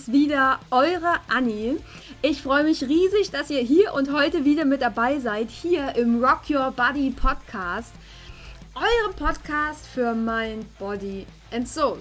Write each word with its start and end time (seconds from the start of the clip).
es 0.00 0.12
wieder, 0.12 0.60
eure 0.70 1.20
Annie. 1.28 1.76
Ich 2.22 2.40
freue 2.40 2.64
mich 2.64 2.82
riesig, 2.82 3.30
dass 3.30 3.50
ihr 3.50 3.60
hier 3.60 3.92
und 3.92 4.12
heute 4.12 4.44
wieder 4.46 4.64
mit 4.64 4.80
dabei 4.80 5.18
seid, 5.18 5.50
hier 5.50 5.94
im 5.96 6.24
Rock 6.24 6.48
Your 6.48 6.70
Body 6.70 7.10
Podcast. 7.10 7.92
Eurem 8.74 9.14
Podcast 9.14 9.86
für 9.86 10.14
Mind, 10.14 10.66
Body 10.78 11.26
and 11.52 11.68
Soul. 11.68 11.98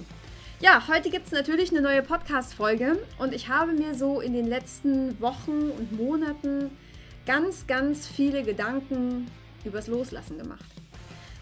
Ja, 0.62 0.88
heute 0.88 1.10
gibt 1.10 1.26
es 1.26 1.34
natürlich 1.34 1.72
eine 1.72 1.82
neue 1.82 2.02
Podcast-Folge 2.02 3.00
und 3.18 3.34
ich 3.34 3.50
habe 3.50 3.74
mir 3.74 3.94
so 3.96 4.22
in 4.22 4.32
den 4.34 4.48
letzten 4.48 5.20
Wochen 5.20 5.72
und 5.72 5.92
Monaten 5.92 6.72
ganz, 7.26 7.68
ganz 7.68 8.08
viele 8.08 8.44
Gedanken 8.44 9.30
übers 9.66 9.88
Loslassen 9.88 10.38
gemacht. 10.38 10.66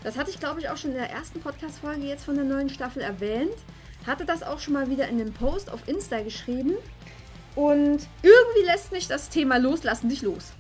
Das 0.04 0.18
hatte 0.18 0.32
ich, 0.32 0.40
glaube 0.40 0.60
ich, 0.60 0.70
auch 0.70 0.78
schon 0.78 0.92
in 0.92 0.98
der 0.98 1.12
ersten 1.12 1.40
Podcast-Folge 1.40 2.04
jetzt 2.04 2.26
von 2.26 2.36
der 2.36 2.46
neuen 2.46 2.70
Staffel 2.70 3.04
erwähnt 3.04 3.58
hatte 4.08 4.26
das 4.26 4.42
auch 4.42 4.60
schon 4.60 4.74
mal 4.74 4.90
wieder 4.90 5.08
in 5.08 5.22
einem 5.22 5.34
Post 5.34 5.70
auf 5.70 5.88
Insta 5.88 6.22
geschrieben. 6.22 6.74
Und 7.56 8.08
irgendwie 8.22 8.66
lässt 8.66 8.92
mich 8.92 9.08
das 9.08 9.30
Thema 9.30 9.58
Loslassen 9.58 10.08
nicht 10.08 10.22
los. 10.22 10.54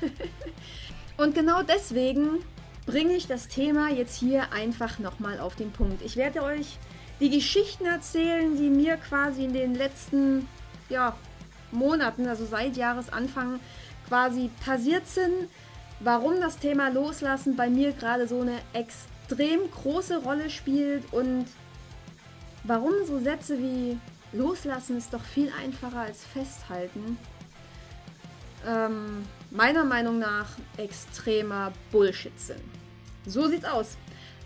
und 1.16 1.34
genau 1.34 1.62
deswegen 1.62 2.44
bringe 2.86 3.14
ich 3.14 3.26
das 3.26 3.48
Thema 3.48 3.90
jetzt 3.90 4.16
hier 4.16 4.52
einfach 4.52 4.98
nochmal 4.98 5.40
auf 5.40 5.56
den 5.56 5.72
Punkt. 5.72 6.02
Ich 6.02 6.16
werde 6.16 6.42
euch 6.42 6.78
die 7.20 7.30
Geschichten 7.30 7.84
erzählen, 7.86 8.56
die 8.56 8.70
mir 8.70 8.96
quasi 8.96 9.44
in 9.44 9.52
den 9.52 9.74
letzten 9.74 10.48
ja, 10.88 11.16
Monaten, 11.72 12.28
also 12.28 12.46
seit 12.46 12.76
Jahresanfang 12.76 13.58
quasi 14.08 14.50
passiert 14.64 15.06
sind, 15.08 15.48
warum 16.00 16.40
das 16.40 16.58
Thema 16.58 16.90
Loslassen 16.90 17.56
bei 17.56 17.68
mir 17.68 17.92
gerade 17.92 18.28
so 18.28 18.40
eine 18.40 18.58
extrem 18.72 19.68
große 19.70 20.18
Rolle 20.18 20.50
spielt 20.50 21.12
und 21.12 21.46
Warum 22.68 22.94
so 23.06 23.20
Sätze 23.20 23.60
wie 23.60 23.96
Loslassen 24.32 24.96
ist 24.96 25.14
doch 25.14 25.22
viel 25.22 25.52
einfacher 25.62 26.00
als 26.00 26.24
Festhalten? 26.24 27.16
Ähm, 28.66 29.24
meiner 29.52 29.84
Meinung 29.84 30.18
nach 30.18 30.48
extremer 30.76 31.72
Bullshit 31.92 32.38
sind. 32.40 32.64
So 33.24 33.46
sieht's 33.46 33.64
aus. 33.64 33.96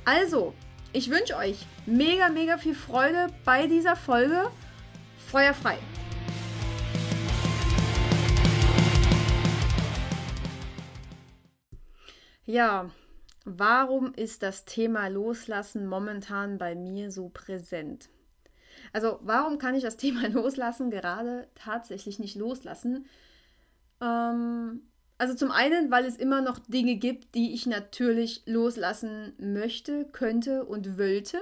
Also, 0.04 0.52
ich 0.92 1.08
wünsche 1.08 1.34
euch 1.34 1.64
mega, 1.86 2.28
mega 2.28 2.58
viel 2.58 2.74
Freude 2.74 3.28
bei 3.46 3.66
dieser 3.66 3.96
Folge. 3.96 4.50
Feuer 5.30 5.54
frei! 5.54 5.78
Ja, 12.44 12.90
Warum 13.44 14.12
ist 14.14 14.42
das 14.42 14.64
Thema 14.64 15.08
Loslassen 15.08 15.86
momentan 15.86 16.58
bei 16.58 16.74
mir 16.74 17.10
so 17.10 17.30
präsent? 17.30 18.08
Also 18.92 19.18
warum 19.22 19.58
kann 19.58 19.74
ich 19.74 19.82
das 19.82 19.96
Thema 19.96 20.28
Loslassen 20.32 20.90
gerade 20.90 21.48
tatsächlich 21.54 22.18
nicht 22.18 22.36
loslassen? 22.36 23.06
Ähm, 24.00 24.82
also 25.18 25.34
zum 25.34 25.50
einen, 25.50 25.90
weil 25.90 26.04
es 26.04 26.16
immer 26.16 26.40
noch 26.40 26.58
Dinge 26.58 26.96
gibt, 26.96 27.34
die 27.34 27.52
ich 27.54 27.66
natürlich 27.66 28.42
loslassen 28.46 29.34
möchte, 29.38 30.06
könnte 30.12 30.64
und 30.64 30.98
wollte. 30.98 31.38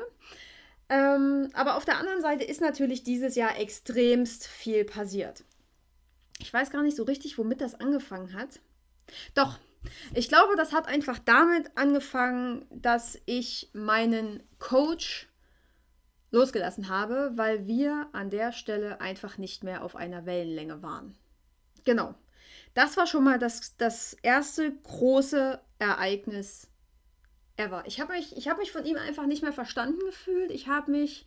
Ähm, 0.89 1.49
aber 1.53 1.77
auf 1.77 1.85
der 1.85 1.99
anderen 1.99 2.21
Seite 2.21 2.45
ist 2.45 2.61
natürlich 2.61 3.03
dieses 3.03 3.35
Jahr 3.35 3.59
extremst 3.59 4.47
viel 4.47 4.85
passiert. 4.85 5.45
Ich 6.41 6.53
weiß 6.53 6.71
gar 6.71 6.83
nicht 6.83 6.97
so 6.97 7.03
richtig, 7.03 7.39
womit 7.39 7.61
das 7.61 7.75
angefangen 7.75 8.33
hat. 8.33 8.61
Doch, 9.35 9.59
ich 10.15 10.29
glaube, 10.29 10.57
das 10.57 10.73
hat 10.73 10.87
einfach 10.87 11.19
damit 11.19 11.71
angefangen, 11.77 12.67
dass 12.71 13.21
ich 13.27 13.71
meinen 13.73 14.43
Coach 14.59 15.29
losgelassen 16.31 16.89
habe, 16.89 17.33
weil 17.37 17.67
wir 17.67 18.09
an 18.13 18.31
der 18.31 18.53
Stelle 18.53 19.01
einfach 19.01 19.39
nicht 19.39 19.65
mehr 19.65 19.83
auf 19.83 19.97
einer 19.97 20.27
Wellenlänge 20.27 20.83
waren. 20.83 21.17
Genau. 21.85 22.15
Das 22.75 22.97
war 22.97 23.07
schon 23.07 23.25
mal 23.25 23.39
das, 23.39 23.77
das 23.77 24.15
erste 24.23 24.73
große 24.83 25.61
Ereignis 25.79 26.69
ever. 27.57 27.83
Ich 27.87 28.01
habe 28.01 28.13
mich, 28.13 28.33
hab 28.49 28.59
mich 28.59 28.73
von 28.73 28.85
ihm 28.85 28.97
einfach 28.97 29.27
nicht 29.27 29.43
mehr 29.43 29.53
verstanden 29.53 30.01
gefühlt. 30.07 30.51
Ich 30.51 30.69
habe 30.69 30.91
mich. 30.91 31.27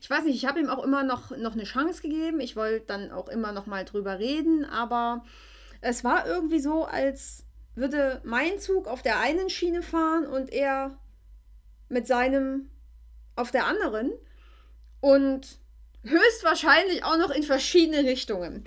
Ich 0.00 0.08
weiß 0.08 0.24
nicht, 0.24 0.36
ich 0.36 0.46
habe 0.46 0.60
ihm 0.60 0.68
auch 0.68 0.82
immer 0.82 1.02
noch, 1.02 1.30
noch 1.36 1.52
eine 1.52 1.64
Chance 1.64 2.02
gegeben. 2.02 2.40
Ich 2.40 2.56
wollte 2.56 2.86
dann 2.86 3.12
auch 3.12 3.28
immer 3.28 3.52
noch 3.52 3.66
mal 3.66 3.84
drüber 3.84 4.18
reden, 4.18 4.64
aber 4.64 5.24
es 5.80 6.04
war 6.04 6.26
irgendwie 6.26 6.60
so, 6.60 6.84
als 6.84 7.44
würde 7.74 8.20
mein 8.24 8.58
Zug 8.58 8.86
auf 8.86 9.02
der 9.02 9.20
einen 9.20 9.48
Schiene 9.48 9.82
fahren 9.82 10.26
und 10.26 10.52
er 10.52 10.98
mit 11.88 12.06
seinem 12.06 12.70
auf 13.36 13.50
der 13.50 13.66
anderen. 13.66 14.12
Und 15.00 15.58
höchstwahrscheinlich 16.04 17.04
auch 17.04 17.16
noch 17.16 17.30
in 17.30 17.42
verschiedene 17.42 18.08
Richtungen. 18.08 18.64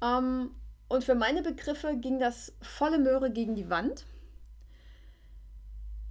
Ähm, 0.00 0.54
und 0.88 1.04
für 1.04 1.14
meine 1.14 1.42
Begriffe 1.42 1.96
ging 1.96 2.18
das 2.18 2.52
volle 2.60 2.98
Möhre 2.98 3.32
gegen 3.32 3.54
die 3.54 3.70
Wand. 3.70 4.04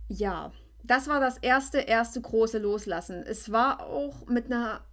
Ja, 0.08 0.52
das 0.84 1.08
war 1.08 1.20
das 1.20 1.38
erste, 1.38 1.80
erste 1.80 2.20
große 2.20 2.58
Loslassen. 2.58 3.24
Es 3.24 3.52
war 3.52 3.86
auch 3.86 4.28
mit 4.28 4.48
einer 4.48 4.84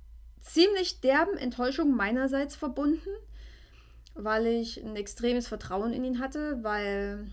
ziemlich 0.40 1.00
derben 1.00 1.36
Enttäuschung 1.36 1.96
meinerseits 1.96 2.54
verbunden 2.54 3.08
weil 4.24 4.46
ich 4.46 4.82
ein 4.82 4.96
extremes 4.96 5.48
Vertrauen 5.48 5.92
in 5.92 6.04
ihn 6.04 6.18
hatte, 6.18 6.58
weil 6.62 7.26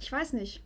ich 0.00 0.10
weiß 0.10 0.32
nicht, 0.34 0.62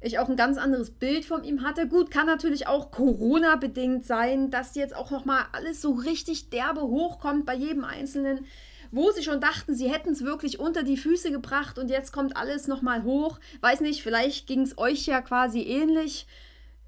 ich 0.00 0.18
auch 0.18 0.28
ein 0.28 0.36
ganz 0.36 0.58
anderes 0.58 0.90
Bild 0.90 1.24
von 1.24 1.44
ihm 1.44 1.62
hatte. 1.62 1.86
Gut, 1.86 2.10
kann 2.10 2.26
natürlich 2.26 2.66
auch 2.66 2.90
Corona 2.90 3.56
bedingt 3.56 4.04
sein, 4.04 4.50
dass 4.50 4.74
jetzt 4.74 4.96
auch 4.96 5.10
noch 5.10 5.24
mal 5.24 5.46
alles 5.52 5.80
so 5.80 5.92
richtig 5.92 6.50
derbe 6.50 6.82
hochkommt 6.82 7.46
bei 7.46 7.54
jedem 7.54 7.84
einzelnen, 7.84 8.46
wo 8.90 9.10
sie 9.12 9.22
schon 9.22 9.40
dachten, 9.40 9.74
sie 9.74 9.90
hätten 9.90 10.10
es 10.10 10.24
wirklich 10.24 10.58
unter 10.58 10.82
die 10.82 10.96
Füße 10.96 11.30
gebracht 11.30 11.78
und 11.78 11.88
jetzt 11.88 12.12
kommt 12.12 12.36
alles 12.36 12.66
noch 12.66 12.82
mal 12.82 13.04
hoch. 13.04 13.38
Weiß 13.60 13.80
nicht, 13.80 14.02
vielleicht 14.02 14.46
ging 14.46 14.62
es 14.62 14.76
euch 14.76 15.06
ja 15.06 15.22
quasi 15.22 15.62
ähnlich 15.62 16.26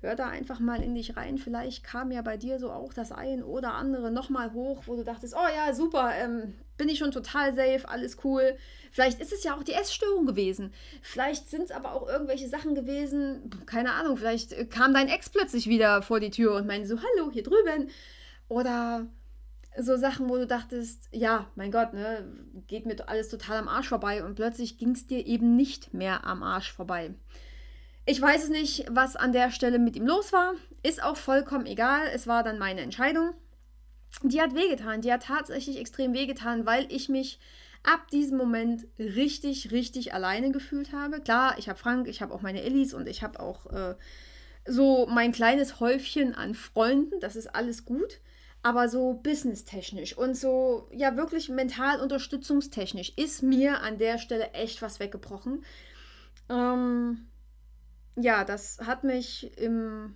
hör 0.04 0.14
da 0.14 0.28
einfach 0.28 0.60
mal 0.60 0.82
in 0.82 0.94
dich 0.94 1.16
rein. 1.16 1.38
Vielleicht 1.38 1.82
kam 1.82 2.10
ja 2.10 2.22
bei 2.22 2.36
dir 2.36 2.58
so 2.58 2.70
auch 2.70 2.92
das 2.92 3.10
ein 3.10 3.42
oder 3.42 3.74
andere 3.74 4.10
nochmal 4.10 4.52
hoch, 4.52 4.84
wo 4.86 4.96
du 4.96 5.02
dachtest, 5.02 5.34
oh 5.34 5.48
ja, 5.56 5.74
super, 5.74 6.12
ähm, 6.14 6.54
bin 6.76 6.88
ich 6.88 6.98
schon 6.98 7.10
total 7.10 7.54
safe, 7.54 7.88
alles 7.88 8.18
cool. 8.22 8.56
Vielleicht 8.92 9.20
ist 9.20 9.32
es 9.32 9.42
ja 9.44 9.56
auch 9.56 9.62
die 9.62 9.72
Essstörung 9.72 10.26
gewesen. 10.26 10.72
Vielleicht 11.02 11.48
sind 11.48 11.64
es 11.64 11.70
aber 11.70 11.94
auch 11.94 12.08
irgendwelche 12.08 12.48
Sachen 12.48 12.74
gewesen, 12.74 13.50
keine 13.66 13.92
Ahnung, 13.92 14.16
vielleicht 14.16 14.52
äh, 14.52 14.66
kam 14.66 14.92
dein 14.92 15.08
Ex 15.08 15.30
plötzlich 15.30 15.68
wieder 15.68 16.02
vor 16.02 16.20
die 16.20 16.30
Tür 16.30 16.54
und 16.56 16.66
meinte 16.66 16.86
so, 16.86 16.98
hallo, 16.98 17.30
hier 17.32 17.42
drüben. 17.42 17.88
Oder 18.48 19.06
so 19.78 19.96
Sachen, 19.96 20.28
wo 20.28 20.36
du 20.36 20.46
dachtest, 20.46 21.08
ja, 21.10 21.50
mein 21.56 21.72
Gott, 21.72 21.94
ne, 21.94 22.24
geht 22.68 22.86
mir 22.86 22.96
alles 23.08 23.28
total 23.28 23.58
am 23.58 23.68
Arsch 23.68 23.88
vorbei 23.88 24.24
und 24.24 24.36
plötzlich 24.36 24.78
ging 24.78 24.90
es 24.90 25.06
dir 25.06 25.26
eben 25.26 25.56
nicht 25.56 25.94
mehr 25.94 26.24
am 26.24 26.42
Arsch 26.42 26.72
vorbei. 26.72 27.14
Ich 28.06 28.20
weiß 28.20 28.44
es 28.44 28.50
nicht, 28.50 28.84
was 28.90 29.16
an 29.16 29.32
der 29.32 29.50
Stelle 29.50 29.78
mit 29.78 29.96
ihm 29.96 30.06
los 30.06 30.32
war. 30.32 30.54
Ist 30.82 31.02
auch 31.02 31.16
vollkommen 31.16 31.66
egal. 31.66 32.06
Es 32.14 32.26
war 32.26 32.42
dann 32.42 32.58
meine 32.58 32.82
Entscheidung. 32.82 33.34
Die 34.22 34.40
hat 34.40 34.54
wehgetan. 34.54 35.00
Die 35.00 35.12
hat 35.12 35.24
tatsächlich 35.24 35.78
extrem 35.78 36.12
wehgetan, 36.12 36.66
weil 36.66 36.86
ich 36.92 37.08
mich 37.08 37.38
ab 37.82 38.10
diesem 38.10 38.36
Moment 38.36 38.86
richtig, 38.98 39.70
richtig 39.70 40.12
alleine 40.12 40.52
gefühlt 40.52 40.92
habe. 40.92 41.20
Klar, 41.20 41.56
ich 41.58 41.68
habe 41.68 41.78
Frank, 41.78 42.06
ich 42.08 42.20
habe 42.20 42.34
auch 42.34 42.42
meine 42.42 42.62
Ellis 42.62 42.92
und 42.92 43.08
ich 43.08 43.22
habe 43.22 43.40
auch 43.40 43.66
äh, 43.66 43.94
so 44.66 45.06
mein 45.06 45.32
kleines 45.32 45.80
Häufchen 45.80 46.34
an 46.34 46.54
Freunden. 46.54 47.20
Das 47.20 47.36
ist 47.36 47.54
alles 47.54 47.86
gut. 47.86 48.20
Aber 48.62 48.88
so 48.88 49.14
businesstechnisch 49.22 50.16
und 50.16 50.36
so, 50.36 50.88
ja, 50.90 51.16
wirklich 51.16 51.50
mental 51.50 52.00
unterstützungstechnisch 52.00 53.12
ist 53.16 53.42
mir 53.42 53.80
an 53.80 53.98
der 53.98 54.16
Stelle 54.16 54.52
echt 54.52 54.80
was 54.80 55.00
weggebrochen. 55.00 55.64
Ähm, 56.48 57.26
ja, 58.16 58.44
das 58.44 58.78
hat 58.80 59.04
mich 59.04 59.56
im 59.58 60.14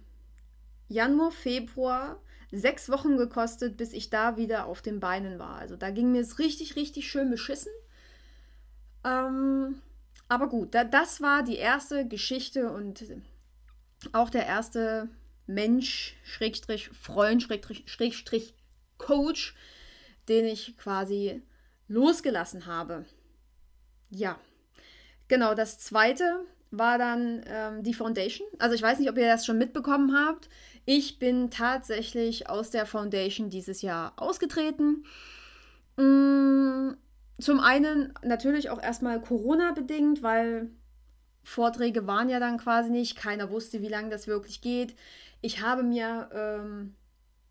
Januar, 0.89 1.31
Februar 1.31 2.21
sechs 2.51 2.89
Wochen 2.89 3.17
gekostet, 3.17 3.77
bis 3.77 3.93
ich 3.93 4.11
da 4.11 4.37
wieder 4.37 4.67
auf 4.67 4.81
den 4.81 5.01
Beinen 5.01 5.39
war. 5.39 5.57
Also 5.57 5.77
da 5.77 5.91
ging 5.91 6.13
mir 6.13 6.23
es 6.23 6.39
richtig, 6.39 6.77
richtig 6.77 7.11
schön 7.11 7.31
beschissen. 7.31 7.73
Ähm, 9.05 9.81
aber 10.29 10.49
gut, 10.49 10.75
da, 10.75 10.85
das 10.85 11.21
war 11.21 11.43
die 11.43 11.57
erste 11.57 12.07
Geschichte 12.07 12.71
und 12.71 13.05
auch 14.13 14.31
der 14.31 14.47
erste 14.47 15.09
Mensch, 15.47 16.17
Schrägstrich, 16.25 16.89
Freund, 16.91 17.43
Schrägstrich, 17.43 17.85
Schrägstrich, 17.87 18.55
Coach, 18.99 19.55
den 20.29 20.45
ich 20.45 20.77
quasi 20.77 21.43
losgelassen 21.87 22.67
habe. 22.67 23.07
Ja, 24.11 24.39
genau, 25.27 25.55
das 25.55 25.79
zweite 25.79 26.45
war 26.71 26.99
dann 26.99 27.43
ähm, 27.47 27.83
die 27.83 27.95
Foundation. 27.95 28.47
Also 28.59 28.75
ich 28.75 28.83
weiß 28.83 28.99
nicht, 28.99 29.11
ob 29.11 29.17
ihr 29.17 29.27
das 29.27 29.47
schon 29.47 29.59
mitbekommen 29.59 30.17
habt. 30.17 30.49
Ich 30.85 31.19
bin 31.19 31.51
tatsächlich 31.51 32.49
aus 32.49 32.71
der 32.71 32.87
Foundation 32.87 33.51
dieses 33.51 33.83
Jahr 33.83 34.13
ausgetreten. 34.17 35.05
Mm, 35.97 36.91
zum 37.41 37.61
einen 37.61 38.15
natürlich 38.23 38.71
auch 38.71 38.83
erstmal 38.83 39.21
Corona-bedingt, 39.21 40.23
weil 40.23 40.71
Vorträge 41.43 42.07
waren 42.07 42.29
ja 42.29 42.41
dann 42.41 42.59
quasi 42.59 42.91
nicht. 42.91 43.17
Keiner 43.17 43.51
wusste, 43.51 43.81
wie 43.83 43.89
lange 43.89 44.11
das 44.11 44.27
wirklich 44.27 44.61
geht. 44.61 44.95
ich 45.41 45.63
habe 45.63 45.83
mir 45.83 46.29
ähm, 46.33 46.95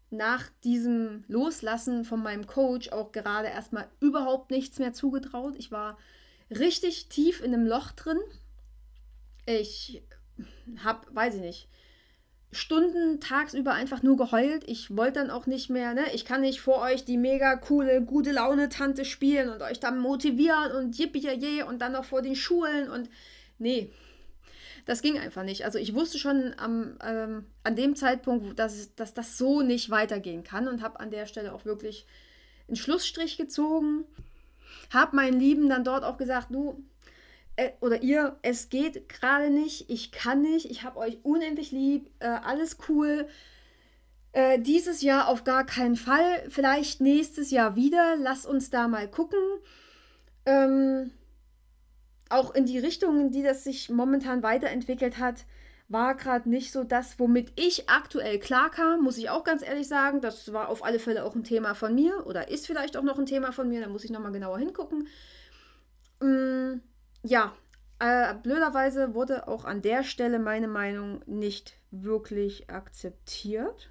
nach 0.10 0.50
diesem 0.64 1.24
Loslassen 1.28 2.06
von 2.06 2.22
meinem 2.22 2.48
Coach 2.48 2.90
auch 2.90 3.12
gerade 3.12 3.48
erstmal 3.48 3.88
überhaupt 4.00 4.52
nichts 4.52 4.80
mehr 4.80 4.94
zugetraut. 4.94 5.56
Ich 5.58 5.72
war 5.72 5.98
richtig 6.50 7.10
tief 7.10 7.42
in 7.42 7.54
einem 7.54 7.68
Loch 7.68 7.92
drin. 7.92 8.20
Ich 9.48 10.04
habe, 10.84 11.08
weiß 11.12 11.36
ich 11.36 11.42
nicht, 11.42 11.70
Stunden 12.52 13.20
tagsüber 13.20 13.74
einfach 13.74 14.04
nur 14.04 14.18
geheult. 14.18 14.64
Ich 14.68 14.96
wollte 14.96 15.20
dann 15.20 15.32
auch 15.32 15.48
nicht 15.48 15.70
mehr, 15.70 15.94
ne? 15.94 16.04
Ich 16.14 16.26
kann 16.26 16.42
nicht 16.42 16.62
vor 16.62 16.82
euch 16.82 17.06
die 17.06 17.18
mega 17.18 17.56
coole, 17.56 18.02
gute 18.02 18.32
Laune-Tante 18.32 19.06
spielen 19.06 19.50
und 19.50 19.62
euch 19.62 19.80
dann 19.80 20.00
motivieren 20.00 20.72
und 20.74 20.98
yippie 20.98 21.64
und 21.64 21.80
dann 21.80 21.94
noch 21.94 22.06
vor 22.06 22.22
den 22.22 22.36
Schulen 22.36 22.90
und 22.90 23.10
nee, 23.58 23.92
das 24.86 25.02
ging 25.02 25.20
einfach 25.20 25.44
nicht. 25.44 25.66
Also 25.66 25.78
ich 25.80 25.94
wusste 25.94 26.18
schon 26.18 26.56
am, 26.58 26.98
ähm, 27.04 27.46
an 27.64 27.76
dem 27.76 27.96
Zeitpunkt, 27.96 28.58
dass, 28.58 28.96
dass 28.96 29.14
das 29.14 29.38
so 29.38 29.62
nicht 29.62 29.90
weitergehen 29.90 30.44
kann 30.44 30.68
und 30.68 30.82
habe 30.82 31.00
an 31.02 31.12
der 31.12 31.26
Stelle 31.26 31.54
auch 31.54 31.66
wirklich 31.66 32.06
einen 32.68 32.78
Schlussstrich 32.78 33.38
gezogen. 33.38 34.06
Habe 34.94 35.18
meinen 35.18 35.40
Lieben 35.40 35.68
dann 35.68 35.84
dort 35.84 36.06
auch 36.06 36.18
gesagt, 36.18 36.48
du 36.52 36.82
äh, 37.58 37.72
oder 37.82 38.02
ihr, 38.02 38.38
es 38.44 38.70
geht 38.70 39.10
gerade 39.10 39.50
nicht, 39.50 39.90
ich 39.90 40.12
kann 40.12 40.42
nicht, 40.42 40.72
ich 40.72 40.84
habe 40.84 40.98
euch 40.98 41.20
unendlich 41.24 41.72
lieb, 41.72 42.10
äh, 42.20 42.28
alles 42.28 42.78
cool. 42.88 43.28
Äh, 44.32 44.60
dieses 44.60 45.02
Jahr 45.02 45.28
auf 45.28 45.44
gar 45.44 45.66
keinen 45.66 45.96
Fall, 45.96 46.44
vielleicht 46.50 47.02
nächstes 47.02 47.52
Jahr 47.52 47.76
wieder, 47.76 48.16
lass 48.18 48.46
uns 48.46 48.70
da 48.70 48.88
mal 48.88 49.10
gucken. 49.10 49.40
Ähm, 50.46 51.12
auch 52.30 52.54
in 52.54 52.66
die 52.66 52.80
Richtung, 52.80 53.20
in 53.20 53.32
die 53.32 53.44
das 53.44 53.64
sich 53.64 53.90
momentan 53.90 54.44
weiterentwickelt 54.44 55.18
hat, 55.18 55.46
war 55.90 56.16
gerade 56.16 56.50
nicht 56.50 56.72
so 56.72 56.84
das, 56.84 57.18
womit 57.18 57.54
ich 57.56 57.90
aktuell 57.90 58.38
klarkam, 58.40 59.02
muss 59.02 59.18
ich 59.18 59.30
auch 59.30 59.44
ganz 59.44 59.64
ehrlich 59.64 59.88
sagen. 59.88 60.22
Das 60.22 60.54
war 60.54 60.70
auf 60.70 60.84
alle 60.84 61.00
Fälle 61.00 61.24
auch 61.24 61.34
ein 61.34 61.44
Thema 61.44 61.74
von 61.74 61.96
mir 61.96 62.28
oder 62.28 62.50
ist 62.50 62.68
vielleicht 62.68 62.98
auch 62.98 63.04
noch 63.04 63.18
ein 63.18 63.26
Thema 63.26 63.52
von 63.52 63.70
mir, 63.70 63.82
da 63.82 63.88
muss 63.88 64.04
ich 64.04 64.12
nochmal 64.12 64.34
genauer 64.34 64.60
hingucken. 64.60 65.08
Ähm, 66.22 66.82
ja, 67.28 67.54
äh, 68.00 68.34
blöderweise 68.36 69.14
wurde 69.14 69.48
auch 69.48 69.66
an 69.66 69.82
der 69.82 70.04
Stelle 70.04 70.40
meine 70.40 70.68
Meinung 70.68 71.22
nicht 71.26 71.74
wirklich 71.92 72.70
akzeptiert. 72.70 73.90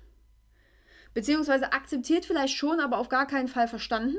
Beziehungsweise 1.14 1.72
akzeptiert 1.72 2.24
vielleicht 2.24 2.56
schon, 2.56 2.80
aber 2.80 2.98
auf 2.98 3.08
gar 3.08 3.26
keinen 3.26 3.48
Fall 3.48 3.68
verstanden. 3.68 4.18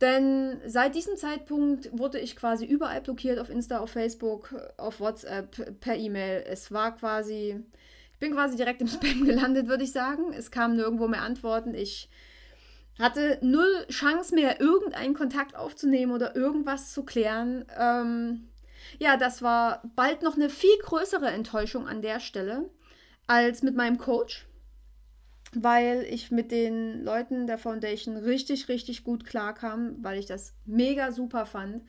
Denn 0.00 0.60
seit 0.66 0.94
diesem 0.94 1.16
Zeitpunkt 1.16 1.90
wurde 1.96 2.18
ich 2.18 2.36
quasi 2.36 2.66
überall 2.66 3.00
blockiert, 3.00 3.38
auf 3.38 3.48
Insta, 3.48 3.78
auf 3.78 3.90
Facebook, 3.90 4.54
auf 4.76 5.00
WhatsApp, 5.00 5.80
per 5.80 5.96
E-Mail. 5.96 6.44
Es 6.46 6.72
war 6.72 6.96
quasi, 6.96 7.62
ich 8.12 8.18
bin 8.18 8.32
quasi 8.32 8.56
direkt 8.56 8.80
im 8.80 8.88
Spam 8.88 9.24
gelandet, 9.24 9.68
würde 9.68 9.84
ich 9.84 9.92
sagen. 9.92 10.32
Es 10.32 10.50
kamen 10.50 10.76
nirgendwo 10.76 11.06
mehr 11.06 11.22
Antworten. 11.22 11.74
Ich 11.74 12.10
hatte 12.98 13.38
null 13.42 13.86
Chance 13.88 14.34
mehr, 14.34 14.60
irgendeinen 14.60 15.14
Kontakt 15.14 15.56
aufzunehmen 15.56 16.12
oder 16.12 16.36
irgendwas 16.36 16.92
zu 16.92 17.04
klären. 17.04 17.64
Ähm, 17.78 18.48
ja, 18.98 19.16
das 19.16 19.42
war 19.42 19.82
bald 19.96 20.22
noch 20.22 20.36
eine 20.36 20.50
viel 20.50 20.76
größere 20.82 21.28
Enttäuschung 21.28 21.88
an 21.88 22.02
der 22.02 22.20
Stelle 22.20 22.70
als 23.26 23.62
mit 23.62 23.74
meinem 23.74 23.98
Coach 23.98 24.46
weil 25.54 26.02
ich 26.08 26.30
mit 26.30 26.50
den 26.50 27.04
Leuten 27.04 27.46
der 27.46 27.58
Foundation 27.58 28.16
richtig, 28.16 28.68
richtig 28.68 29.04
gut 29.04 29.24
klarkam, 29.24 29.96
weil 30.02 30.18
ich 30.18 30.26
das 30.26 30.54
mega 30.64 31.12
super 31.12 31.46
fand. 31.46 31.82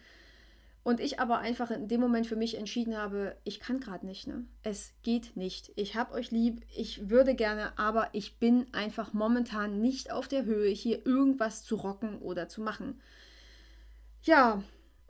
Und 0.85 0.99
ich 0.99 1.19
aber 1.19 1.39
einfach 1.39 1.71
in 1.71 1.87
dem 1.87 1.99
Moment 1.99 2.27
für 2.27 2.35
mich 2.35 2.57
entschieden 2.59 2.95
habe, 2.95 3.35
ich 3.43 3.59
kann 3.59 3.79
gerade 3.79 4.05
nicht, 4.05 4.27
ne? 4.27 4.45
Es 4.61 4.93
geht 5.01 5.35
nicht. 5.35 5.71
Ich 5.75 5.95
habe 5.95 6.13
euch 6.13 6.29
lieb, 6.29 6.63
ich 6.69 7.09
würde 7.09 7.33
gerne, 7.33 7.75
aber 7.79 8.09
ich 8.11 8.37
bin 8.37 8.71
einfach 8.71 9.11
momentan 9.11 9.81
nicht 9.81 10.11
auf 10.11 10.27
der 10.27 10.45
Höhe, 10.45 10.69
hier 10.69 11.03
irgendwas 11.03 11.63
zu 11.63 11.75
rocken 11.75 12.19
oder 12.19 12.47
zu 12.49 12.61
machen. 12.61 13.01
Ja, 14.21 14.61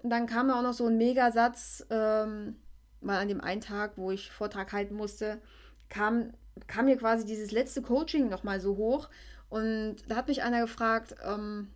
dann 0.01 0.27
kam 0.27 0.49
auch 0.49 0.61
noch 0.61 0.71
so 0.71 0.87
ein 0.87 0.97
Megasatz, 0.97 1.85
ähm, 1.89 2.55
weil 3.01 3.17
an 3.17 3.27
dem 3.27 3.41
einen 3.41 3.59
Tag, 3.59 3.97
wo 3.97 4.11
ich 4.11 4.31
Vortrag 4.31 4.71
halten 4.71 4.95
musste, 4.95 5.41
kam 5.89 6.31
kam 6.67 6.85
mir 6.85 6.95
quasi 6.95 7.25
dieses 7.25 7.51
letzte 7.51 7.81
Coaching 7.81 8.29
nochmal 8.29 8.61
so 8.61 8.77
hoch. 8.77 9.09
Und 9.49 9.97
da 10.07 10.15
hat 10.15 10.29
mich 10.29 10.41
einer 10.41 10.61
gefragt, 10.61 11.15
ähm, 11.21 11.69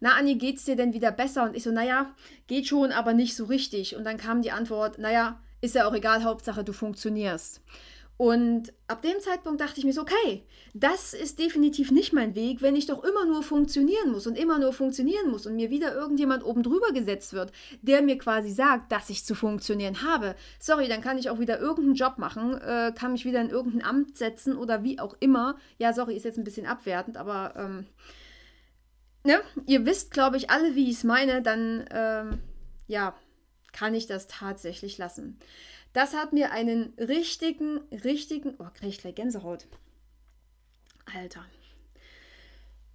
na 0.00 0.14
Anni, 0.14 0.36
geht's 0.36 0.64
dir 0.64 0.76
denn 0.76 0.92
wieder 0.92 1.12
besser? 1.12 1.44
Und 1.44 1.56
ich 1.56 1.62
so, 1.62 1.70
naja, 1.70 2.14
geht 2.46 2.66
schon, 2.66 2.92
aber 2.92 3.12
nicht 3.14 3.36
so 3.36 3.44
richtig. 3.44 3.96
Und 3.96 4.04
dann 4.04 4.16
kam 4.16 4.42
die 4.42 4.52
Antwort, 4.52 4.98
naja, 4.98 5.40
ist 5.60 5.74
ja 5.74 5.88
auch 5.88 5.94
egal, 5.94 6.24
Hauptsache 6.24 6.64
du 6.64 6.72
funktionierst. 6.72 7.60
Und 8.18 8.72
ab 8.88 9.02
dem 9.02 9.20
Zeitpunkt 9.20 9.60
dachte 9.60 9.78
ich 9.78 9.84
mir 9.84 9.92
so, 9.92 10.00
okay, 10.00 10.42
das 10.72 11.12
ist 11.12 11.38
definitiv 11.38 11.90
nicht 11.90 12.14
mein 12.14 12.34
Weg, 12.34 12.62
wenn 12.62 12.74
ich 12.74 12.86
doch 12.86 13.04
immer 13.04 13.26
nur 13.26 13.42
funktionieren 13.42 14.10
muss 14.10 14.26
und 14.26 14.38
immer 14.38 14.58
nur 14.58 14.72
funktionieren 14.72 15.30
muss 15.30 15.46
und 15.46 15.54
mir 15.54 15.68
wieder 15.68 15.94
irgendjemand 15.94 16.42
oben 16.42 16.62
drüber 16.62 16.92
gesetzt 16.94 17.34
wird, 17.34 17.52
der 17.82 18.00
mir 18.00 18.16
quasi 18.16 18.50
sagt, 18.50 18.90
dass 18.90 19.10
ich 19.10 19.26
zu 19.26 19.34
funktionieren 19.34 20.02
habe. 20.02 20.34
Sorry, 20.58 20.88
dann 20.88 21.02
kann 21.02 21.18
ich 21.18 21.28
auch 21.28 21.40
wieder 21.40 21.60
irgendeinen 21.60 21.94
Job 21.94 22.16
machen, 22.16 22.54
äh, 22.54 22.90
kann 22.98 23.12
mich 23.12 23.26
wieder 23.26 23.42
in 23.42 23.50
irgendein 23.50 23.84
Amt 23.84 24.16
setzen 24.16 24.56
oder 24.56 24.82
wie 24.82 24.98
auch 24.98 25.14
immer. 25.20 25.56
Ja, 25.76 25.92
sorry, 25.92 26.16
ist 26.16 26.24
jetzt 26.24 26.38
ein 26.38 26.44
bisschen 26.44 26.66
abwertend, 26.66 27.18
aber 27.18 27.52
ähm, 27.54 27.86
ne, 29.26 29.40
ihr 29.66 29.84
wisst, 29.84 30.10
glaube 30.12 30.36
ich, 30.36 30.50
alle, 30.50 30.74
wie 30.74 30.90
ich 30.90 30.96
es 30.96 31.04
meine, 31.04 31.42
dann 31.42 31.86
ähm, 31.90 32.40
ja, 32.86 33.14
kann 33.72 33.94
ich 33.94 34.06
das 34.06 34.26
tatsächlich 34.26 34.96
lassen. 34.98 35.38
Das 35.92 36.14
hat 36.14 36.32
mir 36.32 36.52
einen 36.52 36.94
richtigen, 36.98 37.80
richtigen, 37.90 38.54
oh, 38.58 38.68
krieg 38.74 38.88
ich 38.90 38.98
gleich 38.98 39.14
Gänsehaut. 39.14 39.66
Alter. 41.14 41.44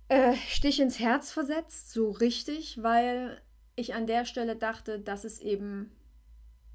Äh, 0.08 0.36
Stich 0.50 0.80
ins 0.80 1.00
Herz 1.00 1.32
versetzt, 1.32 1.92
so 1.92 2.12
richtig, 2.12 2.82
weil 2.84 3.42
ich 3.76 3.94
an 3.94 4.08
der 4.08 4.26
Stelle 4.26 4.56
dachte, 4.56 5.00
dass 5.00 5.24
es 5.24 5.40
eben, 5.40 5.92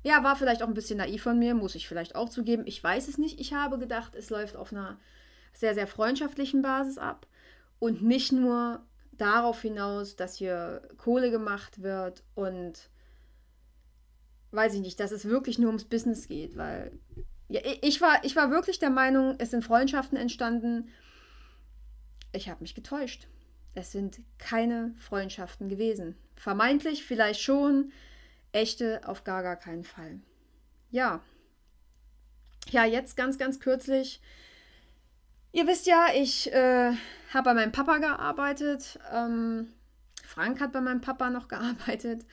ja, 0.03 0.25
war 0.25 0.37
vielleicht 0.37 0.63
auch 0.63 0.69
ein 0.69 0.75
bisschen 0.75 0.99
naiv 0.99 1.23
von 1.23 1.39
mir, 1.39 1.55
muss 1.55 1.75
ich 1.75 1.87
vielleicht 1.87 2.15
auch 2.15 2.29
zugeben. 2.29 2.67
Ich 2.67 2.83
weiß 2.83 3.09
es 3.09 3.19
nicht. 3.19 3.41
Ich 3.41 3.53
habe 3.53 3.79
gedacht, 3.79 4.15
es 4.15 4.31
läuft 4.31 4.57
auf 4.57 4.73
einer 4.73 4.99
sehr, 5.53 5.75
sehr 5.75 5.87
freundschaftlichen 5.87 6.63
Basis 6.63 6.99
ab 6.99 7.27
und 7.79 8.03
nicht 8.03 8.33
nur 8.33 8.85
darauf 9.21 9.61
hinaus, 9.63 10.17
dass 10.17 10.37
hier 10.37 10.83
Kohle 10.99 11.31
gemacht 11.31 11.83
wird 11.83 12.23
und 12.35 12.91
weiß 14.51 14.75
ich 14.75 14.81
nicht, 14.81 15.01
dass 15.01 15.11
es 15.11 15.27
wirklich 15.27 15.59
nur 15.59 15.69
ums 15.69 15.85
Business 15.85 16.29
geht, 16.29 16.57
weil 16.57 16.93
ja, 17.49 17.61
ich, 17.83 18.01
war, 18.01 18.25
ich 18.25 18.35
war 18.35 18.51
wirklich 18.51 18.79
der 18.79 18.91
Meinung, 18.91 19.37
es 19.39 19.51
sind 19.51 19.65
Freundschaften 19.65 20.19
entstanden. 20.19 20.89
Ich 22.33 22.49
habe 22.49 22.61
mich 22.61 22.75
getäuscht. 22.75 23.29
Es 23.75 23.93
sind 23.93 24.21
keine 24.39 24.95
Freundschaften 24.99 25.69
gewesen. 25.69 26.17
Vermeintlich 26.35 27.05
vielleicht 27.05 27.41
schon, 27.41 27.93
echte 28.53 29.07
auf 29.07 29.23
gar, 29.23 29.43
gar 29.43 29.57
keinen 29.57 29.85
Fall. 29.85 30.21
Ja. 30.91 31.21
Ja, 32.71 32.85
jetzt 32.85 33.17
ganz, 33.17 33.39
ganz 33.39 33.61
kürzlich. 33.61 34.21
Ihr 35.57 35.67
wisst 35.67 35.87
ja, 35.87 36.09
ich 36.15 36.53
äh, 36.53 36.93
habe 37.33 37.45
bei 37.45 37.55
meinem 37.55 37.73
Papa 37.73 37.97
gearbeitet. 37.97 38.99
Ähm, 39.11 39.73
Frank 40.23 40.61
hat 40.61 40.73
bei 40.73 40.83
meinem 40.83 41.01
Papa 41.01 41.31
noch 41.31 41.49
gearbeitet. 41.49 42.27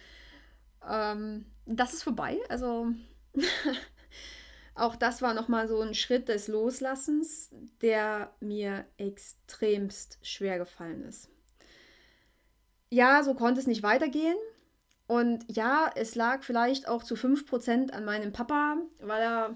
Ähm, 0.85 1.45
das 1.65 1.93
ist 1.93 2.03
vorbei. 2.03 2.37
Also 2.49 2.89
auch 4.75 4.97
das 4.97 5.21
war 5.21 5.33
nochmal 5.33 5.69
so 5.69 5.79
ein 5.79 5.93
Schritt 5.93 6.27
des 6.27 6.49
Loslassens, 6.49 7.49
der 7.81 8.33
mir 8.41 8.85
extremst 8.97 10.19
schwer 10.21 10.57
gefallen 10.57 11.05
ist. 11.05 11.29
Ja, 12.89 13.23
so 13.23 13.35
konnte 13.35 13.61
es 13.61 13.67
nicht 13.67 13.83
weitergehen. 13.83 14.35
Und 15.07 15.45
ja, 15.47 15.89
es 15.95 16.15
lag 16.15 16.43
vielleicht 16.43 16.89
auch 16.89 17.03
zu 17.03 17.15
5% 17.15 17.91
an 17.91 18.03
meinem 18.03 18.33
Papa, 18.33 18.79
weil 18.99 19.21
er 19.21 19.55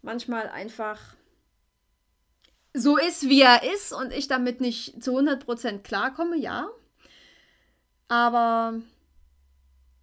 manchmal 0.00 0.48
einfach 0.48 1.19
so 2.72 2.96
ist, 2.96 3.28
wie 3.28 3.42
er 3.42 3.62
ist 3.74 3.92
und 3.92 4.12
ich 4.12 4.28
damit 4.28 4.60
nicht 4.60 5.02
zu 5.02 5.18
100% 5.18 5.78
klarkomme, 5.80 6.36
ja. 6.36 6.68
Aber 8.08 8.74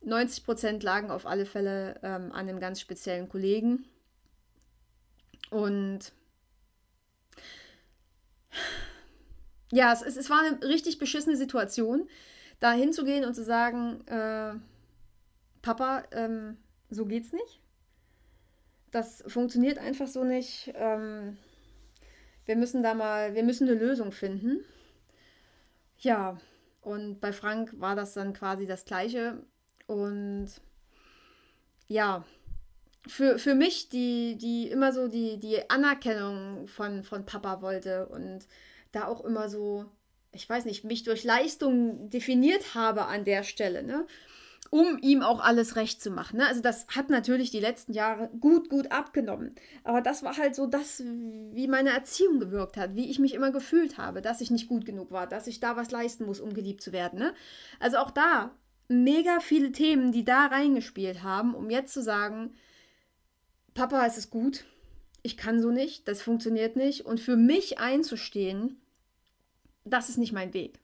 90 0.02 0.46
Prozent 0.46 0.84
lagen 0.84 1.12
auf 1.12 1.26
alle 1.26 1.46
Fälle 1.46 2.00
ähm, 2.04 2.32
an 2.32 2.48
einem 2.48 2.60
ganz 2.60 2.80
speziellen 2.80 3.30
Kollegen. 3.30 3.86
Und 5.50 6.12
ja, 9.72 9.94
es, 9.94 10.02
es 10.02 10.30
war 10.30 10.42
eine 10.42 10.62
richtig 10.64 11.00
beschissene 11.00 11.36
Situation, 11.36 12.10
da 12.60 12.72
hinzugehen 12.72 13.26
und 13.26 13.34
zu 13.34 13.44
sagen, 13.44 14.06
äh, 14.08 14.56
Papa, 15.62 16.04
ähm, 16.12 16.58
so 16.90 17.06
geht's 17.06 17.34
nicht. 17.34 17.60
Das 18.92 19.24
funktioniert 19.28 19.78
einfach 19.78 20.08
so 20.08 20.24
nicht. 20.24 20.72
Ähm, 20.76 21.38
wir 22.48 22.56
müssen 22.56 22.82
da 22.82 22.94
mal, 22.94 23.36
wir 23.36 23.44
müssen 23.44 23.70
eine 23.70 23.78
Lösung 23.78 24.12
finden. 24.12 24.66
Ja, 26.00 26.38
und 26.82 27.20
bei 27.20 27.34
Frank 27.34 27.80
war 27.80 27.96
das 27.96 28.14
dann 28.14 28.34
quasi 28.34 28.66
das 28.66 28.86
Gleiche. 28.86 29.44
Und 29.86 30.48
ja, 31.88 32.26
für, 33.06 33.38
für 33.38 33.56
mich, 33.56 33.90
die, 33.90 34.38
die 34.38 34.70
immer 34.70 34.92
so 34.94 35.08
die, 35.08 35.38
die 35.40 35.70
Anerkennung 35.70 36.68
von, 36.68 37.04
von 37.04 37.26
Papa 37.26 37.62
wollte 37.62 38.08
und 38.08 38.48
da 38.92 39.08
auch 39.08 39.24
immer 39.24 39.50
so, 39.50 39.86
ich 40.32 40.50
weiß 40.50 40.66
nicht, 40.66 40.84
mich 40.84 41.04
durch 41.04 41.24
Leistung 41.24 42.10
definiert 42.10 42.76
habe 42.76 43.06
an 43.06 43.26
der 43.26 43.44
Stelle, 43.44 43.84
ne? 43.84 44.06
Um 44.70 44.98
ihm 45.02 45.22
auch 45.22 45.40
alles 45.40 45.76
recht 45.76 46.02
zu 46.02 46.10
machen. 46.10 46.38
Ne? 46.38 46.48
Also 46.48 46.62
das 46.62 46.88
hat 46.88 47.10
natürlich 47.10 47.52
die 47.52 47.60
letzten 47.60 47.94
Jahre 47.94 48.30
gut, 48.40 48.70
gut 48.70 48.92
abgenommen. 48.92 49.56
Aber 49.84 50.02
das 50.02 50.24
war 50.24 50.38
halt 50.38 50.56
so 50.56 50.68
das, 50.68 51.02
wie 51.02 51.68
meine 51.68 51.92
Erziehung 51.92 52.40
gewirkt 52.40 52.78
hat, 52.78 52.96
wie 52.96 53.10
ich 53.10 53.20
mich 53.20 53.34
immer 53.34 53.52
gefühlt 53.52 53.98
habe, 53.98 54.22
dass 54.22 54.42
ich 54.42 54.52
nicht 54.52 54.68
gut 54.68 54.86
genug 54.86 55.12
war, 55.12 55.28
dass 55.28 55.48
ich 55.48 55.60
da 55.60 55.76
was 55.76 55.92
leisten 55.92 56.26
muss, 56.26 56.40
um 56.40 56.54
geliebt 56.54 56.82
zu 56.82 56.92
werden. 56.92 57.20
Ne? 57.20 57.34
Also 57.80 57.98
auch 57.98 58.12
da 58.12 58.52
mega 58.88 59.40
viele 59.40 59.72
Themen, 59.72 60.12
die 60.12 60.26
da 60.26 60.48
reingespielt 60.48 61.24
haben, 61.24 61.54
um 61.54 61.70
jetzt 61.70 61.94
zu 61.94 62.02
sagen, 62.02 62.54
Papa, 63.74 64.06
es 64.06 64.18
ist 64.18 64.30
gut, 64.32 64.66
ich 65.22 65.38
kann 65.38 65.62
so 65.62 65.72
nicht, 65.72 66.08
das 66.08 66.22
funktioniert 66.22 66.76
nicht. 66.76 67.06
Und 67.06 67.20
für 67.20 67.36
mich 67.36 67.80
einzustehen, 67.80 68.82
das 69.84 70.10
ist 70.10 70.18
nicht 70.18 70.34
mein 70.34 70.54
Weg. 70.54 70.80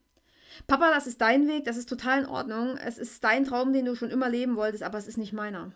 Papa, 0.67 0.91
das 0.91 1.07
ist 1.07 1.21
dein 1.21 1.47
Weg, 1.47 1.65
das 1.65 1.77
ist 1.77 1.89
total 1.89 2.21
in 2.21 2.25
Ordnung. 2.25 2.77
Es 2.77 2.97
ist 2.97 3.23
dein 3.23 3.45
Traum, 3.45 3.73
den 3.73 3.85
du 3.85 3.95
schon 3.95 4.09
immer 4.09 4.29
leben 4.29 4.55
wolltest, 4.55 4.83
aber 4.83 4.97
es 4.97 5.07
ist 5.07 5.17
nicht 5.17 5.33
meiner. 5.33 5.71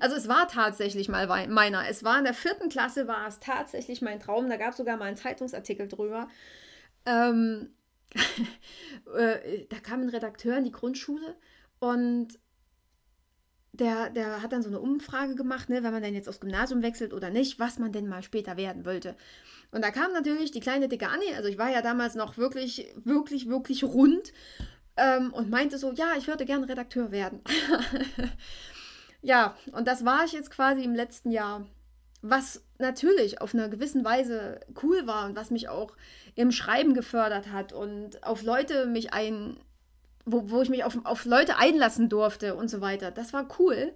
Also 0.00 0.16
es 0.16 0.28
war 0.28 0.48
tatsächlich 0.48 1.08
mal 1.08 1.26
meiner. 1.48 1.88
Es 1.88 2.02
war 2.02 2.18
in 2.18 2.24
der 2.24 2.34
vierten 2.34 2.68
Klasse, 2.68 3.06
war 3.06 3.26
es 3.28 3.38
tatsächlich 3.40 4.02
mein 4.02 4.20
Traum. 4.20 4.48
Da 4.48 4.56
gab 4.56 4.70
es 4.70 4.76
sogar 4.76 4.96
mal 4.96 5.06
einen 5.06 5.16
Zeitungsartikel 5.16 5.88
drüber. 5.88 6.28
Ähm, 7.04 7.70
äh, 9.16 9.66
da 9.68 9.78
kam 9.78 10.02
ein 10.02 10.08
Redakteur 10.08 10.58
in 10.58 10.64
die 10.64 10.72
Grundschule 10.72 11.36
und 11.78 12.38
der, 13.76 14.10
der 14.10 14.42
hat 14.42 14.52
dann 14.52 14.62
so 14.62 14.68
eine 14.68 14.80
Umfrage 14.80 15.34
gemacht, 15.34 15.68
ne, 15.68 15.82
wenn 15.82 15.92
man 15.92 16.02
denn 16.02 16.14
jetzt 16.14 16.28
aufs 16.28 16.40
Gymnasium 16.40 16.82
wechselt 16.82 17.12
oder 17.12 17.30
nicht, 17.30 17.58
was 17.58 17.78
man 17.78 17.92
denn 17.92 18.08
mal 18.08 18.22
später 18.22 18.56
werden 18.56 18.84
wollte. 18.84 19.16
Und 19.70 19.82
da 19.82 19.90
kam 19.90 20.12
natürlich 20.12 20.52
die 20.52 20.60
kleine 20.60 20.88
dicke 20.88 21.08
Annie, 21.08 21.34
also 21.36 21.48
ich 21.48 21.58
war 21.58 21.70
ja 21.70 21.82
damals 21.82 22.14
noch 22.14 22.36
wirklich, 22.36 22.92
wirklich, 23.04 23.48
wirklich 23.48 23.84
rund 23.84 24.32
ähm, 24.96 25.32
und 25.32 25.50
meinte 25.50 25.78
so, 25.78 25.92
ja, 25.92 26.14
ich 26.16 26.26
würde 26.26 26.44
gerne 26.44 26.68
Redakteur 26.68 27.10
werden. 27.10 27.40
ja, 29.22 29.56
und 29.72 29.86
das 29.86 30.04
war 30.04 30.24
ich 30.24 30.32
jetzt 30.32 30.50
quasi 30.50 30.82
im 30.82 30.94
letzten 30.94 31.30
Jahr. 31.30 31.66
Was 32.22 32.64
natürlich 32.78 33.40
auf 33.40 33.54
einer 33.54 33.68
gewissen 33.68 34.04
Weise 34.04 34.60
cool 34.82 35.06
war 35.06 35.26
und 35.26 35.36
was 35.36 35.50
mich 35.50 35.68
auch 35.68 35.96
im 36.34 36.50
Schreiben 36.50 36.94
gefördert 36.94 37.52
hat 37.52 37.72
und 37.72 38.22
auf 38.24 38.42
Leute 38.42 38.86
mich 38.86 39.12
ein, 39.12 39.58
wo, 40.26 40.50
wo 40.50 40.60
ich 40.60 40.68
mich 40.68 40.84
auf, 40.84 40.98
auf 41.04 41.24
Leute 41.24 41.56
einlassen 41.56 42.08
durfte 42.08 42.54
und 42.56 42.68
so 42.68 42.80
weiter. 42.80 43.10
Das 43.10 43.32
war 43.32 43.48
cool, 43.58 43.94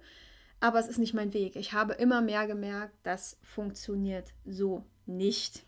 aber 0.59 0.79
es 0.79 0.87
ist 0.87 0.97
nicht 0.97 1.13
mein 1.13 1.33
Weg. 1.33 1.55
Ich 1.55 1.73
habe 1.73 1.93
immer 1.93 2.21
mehr 2.21 2.47
gemerkt, 2.47 2.95
das 3.03 3.37
funktioniert 3.43 4.33
so 4.45 4.85
nicht. 5.05 5.63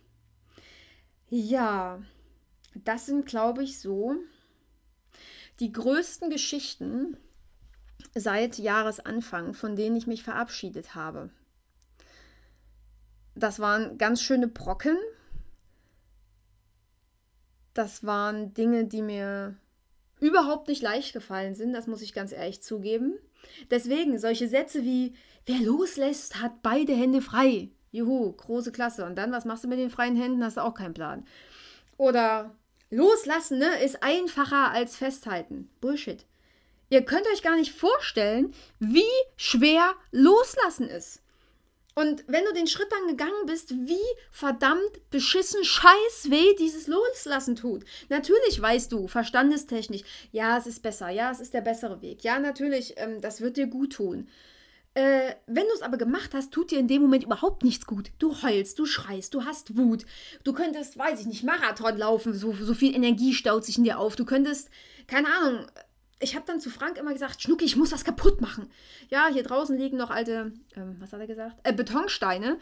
Ja, 1.29 2.01
das 2.75 3.05
sind, 3.05 3.25
glaube 3.25 3.63
ich, 3.63 3.79
so 3.79 4.15
die 5.59 5.71
größten 5.71 6.29
Geschichten 6.29 7.17
seit 8.15 8.57
Jahresanfang, 8.57 9.53
von 9.53 9.75
denen 9.75 9.95
ich 9.95 10.07
mich 10.07 10.23
verabschiedet 10.23 10.95
habe. 10.95 11.29
Das 13.35 13.59
waren 13.59 13.97
ganz 13.97 14.21
schöne 14.21 14.47
Brocken. 14.47 14.97
Das 17.73 18.05
waren 18.05 18.53
Dinge, 18.53 18.85
die 18.85 19.01
mir 19.01 19.57
überhaupt 20.23 20.69
nicht 20.69 20.81
leicht 20.81 21.13
gefallen 21.13 21.53
sind, 21.53 21.73
das 21.73 21.85
muss 21.85 22.01
ich 22.01 22.13
ganz 22.13 22.31
ehrlich 22.31 22.61
zugeben. 22.63 23.19
Deswegen 23.69 24.17
solche 24.17 24.47
Sätze 24.47 24.83
wie, 24.83 25.13
wer 25.45 25.59
loslässt, 25.59 26.41
hat 26.41 26.61
beide 26.61 26.93
Hände 26.93 27.21
frei. 27.21 27.69
Juhu, 27.91 28.31
große 28.31 28.71
Klasse. 28.71 29.05
Und 29.05 29.15
dann, 29.17 29.31
was 29.31 29.45
machst 29.45 29.63
du 29.65 29.67
mit 29.67 29.79
den 29.79 29.89
freien 29.89 30.15
Händen? 30.15 30.43
Hast 30.43 30.57
du 30.57 30.61
auch 30.61 30.73
keinen 30.73 30.93
Plan. 30.93 31.25
Oder 31.97 32.55
loslassen 32.89 33.59
ne, 33.59 33.83
ist 33.83 34.01
einfacher 34.01 34.71
als 34.71 34.95
festhalten. 34.95 35.69
Bullshit. 35.81 36.25
Ihr 36.89 37.03
könnt 37.03 37.27
euch 37.33 37.41
gar 37.41 37.57
nicht 37.57 37.73
vorstellen, 37.73 38.53
wie 38.79 39.03
schwer 39.35 39.93
loslassen 40.11 40.87
ist. 40.87 41.22
Und 41.95 42.23
wenn 42.27 42.43
du 42.45 42.53
den 42.53 42.67
Schritt 42.67 42.91
dann 42.91 43.07
gegangen 43.07 43.45
bist, 43.45 43.71
wie 43.71 43.97
verdammt 44.31 45.09
beschissen 45.11 45.63
scheiß 45.63 46.29
weh 46.29 46.55
dieses 46.57 46.87
Loslassen 46.87 47.55
tut. 47.55 47.83
Natürlich 48.09 48.59
weißt 48.59 48.91
du, 48.91 49.07
verstandestechnisch, 49.07 50.01
ja, 50.31 50.57
es 50.57 50.65
ist 50.65 50.81
besser, 50.81 51.09
ja, 51.09 51.29
es 51.31 51.39
ist 51.39 51.53
der 51.53 51.61
bessere 51.61 52.01
Weg. 52.01 52.23
Ja, 52.23 52.39
natürlich, 52.39 52.95
ähm, 52.97 53.21
das 53.21 53.41
wird 53.41 53.57
dir 53.57 53.67
gut 53.67 53.93
tun. 53.93 54.27
Äh, 54.95 55.33
wenn 55.47 55.65
du 55.67 55.73
es 55.73 55.81
aber 55.81 55.97
gemacht 55.97 56.31
hast, 56.33 56.51
tut 56.51 56.71
dir 56.71 56.79
in 56.79 56.87
dem 56.87 57.01
Moment 57.01 57.23
überhaupt 57.23 57.63
nichts 57.63 57.85
gut. 57.85 58.11
Du 58.19 58.41
heulst, 58.43 58.77
du 58.77 58.85
schreist, 58.85 59.33
du 59.33 59.43
hast 59.43 59.75
Wut. 59.75 60.05
Du 60.43 60.53
könntest, 60.53 60.97
weiß 60.97 61.19
ich 61.19 61.25
nicht, 61.25 61.43
Marathon 61.43 61.97
laufen, 61.97 62.33
so, 62.33 62.53
so 62.53 62.73
viel 62.73 62.95
Energie 62.95 63.33
staut 63.33 63.65
sich 63.65 63.77
in 63.77 63.83
dir 63.83 63.99
auf. 63.99 64.15
Du 64.15 64.25
könntest, 64.25 64.69
keine 65.07 65.27
Ahnung, 65.27 65.65
ich 66.23 66.35
habe 66.35 66.45
dann 66.47 66.59
zu 66.59 66.69
Frank 66.69 66.97
immer 66.97 67.13
gesagt, 67.13 67.41
Schnucki, 67.41 67.65
ich 67.65 67.75
muss 67.75 67.91
was 67.91 68.05
kaputt 68.05 68.41
machen. 68.41 68.69
Ja, 69.09 69.29
hier 69.31 69.43
draußen 69.43 69.77
liegen 69.77 69.97
noch 69.97 70.09
alte, 70.09 70.53
ähm, 70.75 70.95
was 70.99 71.13
hat 71.13 71.19
er 71.19 71.27
gesagt? 71.27 71.57
Äh, 71.63 71.73
Betonsteine. 71.73 72.57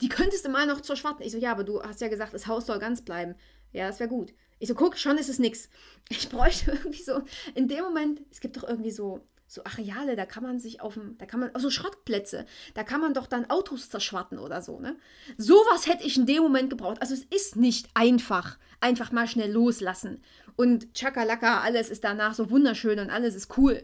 Die 0.00 0.08
könntest 0.08 0.44
du 0.44 0.48
mal 0.48 0.66
noch 0.66 0.80
zur 0.80 0.96
Schwarten. 0.96 1.22
Ich 1.22 1.32
so, 1.32 1.38
ja, 1.38 1.52
aber 1.52 1.64
du 1.64 1.82
hast 1.82 2.00
ja 2.00 2.08
gesagt, 2.08 2.34
das 2.34 2.46
Haus 2.46 2.66
soll 2.66 2.78
ganz 2.78 3.02
bleiben. 3.02 3.36
Ja, 3.72 3.86
das 3.86 4.00
wäre 4.00 4.08
gut. 4.08 4.32
Ich 4.58 4.68
so, 4.68 4.74
guck, 4.74 4.98
schon 4.98 5.18
ist 5.18 5.28
es 5.28 5.38
nix. 5.38 5.68
Ich 6.08 6.28
bräuchte 6.28 6.70
irgendwie 6.84 7.02
so, 7.02 7.22
in 7.54 7.68
dem 7.68 7.84
Moment, 7.84 8.22
es 8.30 8.40
gibt 8.40 8.56
doch 8.56 8.64
irgendwie 8.64 8.90
so, 8.90 9.20
so 9.54 9.62
Areale, 9.64 10.16
da 10.16 10.26
kann 10.26 10.42
man 10.42 10.58
sich 10.58 10.80
auf 10.80 10.94
dem, 10.94 11.16
da 11.18 11.26
kann 11.26 11.40
man, 11.40 11.50
also 11.54 11.70
Schrottplätze, 11.70 12.44
da 12.74 12.82
kann 12.82 13.00
man 13.00 13.14
doch 13.14 13.26
dann 13.26 13.48
Autos 13.48 13.88
zerschwatten 13.88 14.38
oder 14.38 14.60
so, 14.62 14.80
ne? 14.80 14.96
Sowas 15.38 15.86
hätte 15.86 16.04
ich 16.04 16.16
in 16.16 16.26
dem 16.26 16.42
Moment 16.42 16.70
gebraucht. 16.70 17.00
Also 17.00 17.14
es 17.14 17.24
ist 17.24 17.56
nicht 17.56 17.88
einfach, 17.94 18.58
einfach 18.80 19.12
mal 19.12 19.28
schnell 19.28 19.52
loslassen 19.52 20.22
und 20.56 20.94
Chakalaka, 20.94 21.60
alles 21.60 21.88
ist 21.88 22.04
danach 22.04 22.34
so 22.34 22.50
wunderschön 22.50 22.98
und 22.98 23.10
alles 23.10 23.34
ist 23.34 23.56
cool. 23.56 23.82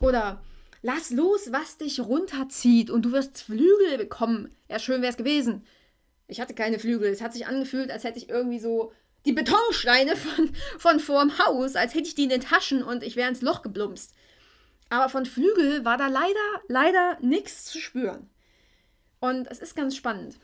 Oder 0.00 0.42
lass 0.82 1.10
los, 1.10 1.52
was 1.52 1.78
dich 1.78 2.00
runterzieht 2.00 2.90
und 2.90 3.02
du 3.02 3.12
wirst 3.12 3.42
Flügel 3.42 3.98
bekommen. 3.98 4.54
Ja, 4.68 4.78
schön 4.78 5.02
wäre 5.02 5.10
es 5.10 5.16
gewesen. 5.16 5.64
Ich 6.28 6.40
hatte 6.40 6.54
keine 6.54 6.78
Flügel. 6.78 7.10
Es 7.10 7.20
hat 7.20 7.32
sich 7.32 7.46
angefühlt, 7.46 7.90
als 7.90 8.04
hätte 8.04 8.18
ich 8.18 8.28
irgendwie 8.28 8.60
so 8.60 8.92
die 9.26 9.32
Betonsteine 9.32 10.16
von, 10.16 10.50
von 10.78 11.00
vorm 11.00 11.38
Haus, 11.38 11.76
als 11.76 11.94
hätte 11.94 12.08
ich 12.08 12.14
die 12.14 12.24
in 12.24 12.30
den 12.30 12.40
Taschen 12.40 12.82
und 12.82 13.02
ich 13.02 13.16
wäre 13.16 13.28
ins 13.28 13.42
Loch 13.42 13.62
geblumpst. 13.62 14.14
Aber 14.90 15.08
von 15.08 15.24
Flügel 15.24 15.84
war 15.84 15.96
da 15.96 16.08
leider, 16.08 16.62
leider 16.68 17.16
nichts 17.20 17.64
zu 17.64 17.78
spüren. 17.78 18.28
Und 19.20 19.46
es 19.48 19.60
ist 19.60 19.76
ganz 19.76 19.96
spannend. 19.96 20.38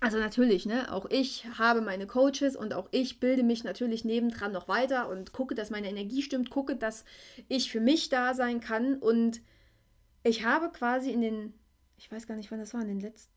Also 0.00 0.18
natürlich, 0.18 0.66
ne, 0.66 0.92
auch 0.92 1.06
ich 1.10 1.46
habe 1.58 1.80
meine 1.80 2.08
Coaches 2.08 2.56
und 2.56 2.74
auch 2.74 2.88
ich 2.90 3.20
bilde 3.20 3.44
mich 3.44 3.62
natürlich 3.62 4.04
nebendran 4.04 4.50
noch 4.50 4.66
weiter 4.66 5.08
und 5.08 5.32
gucke, 5.32 5.54
dass 5.54 5.70
meine 5.70 5.88
Energie 5.88 6.22
stimmt, 6.22 6.50
gucke, 6.50 6.74
dass 6.74 7.04
ich 7.48 7.70
für 7.70 7.80
mich 7.80 8.08
da 8.08 8.34
sein 8.34 8.58
kann. 8.58 8.96
Und 8.96 9.42
ich 10.24 10.44
habe 10.44 10.70
quasi 10.70 11.12
in 11.12 11.20
den, 11.20 11.54
ich 11.98 12.10
weiß 12.10 12.26
gar 12.26 12.36
nicht, 12.36 12.50
wann 12.50 12.58
das 12.58 12.74
war, 12.74 12.80
in 12.80 12.88
den 12.88 13.00
letzten, 13.00 13.32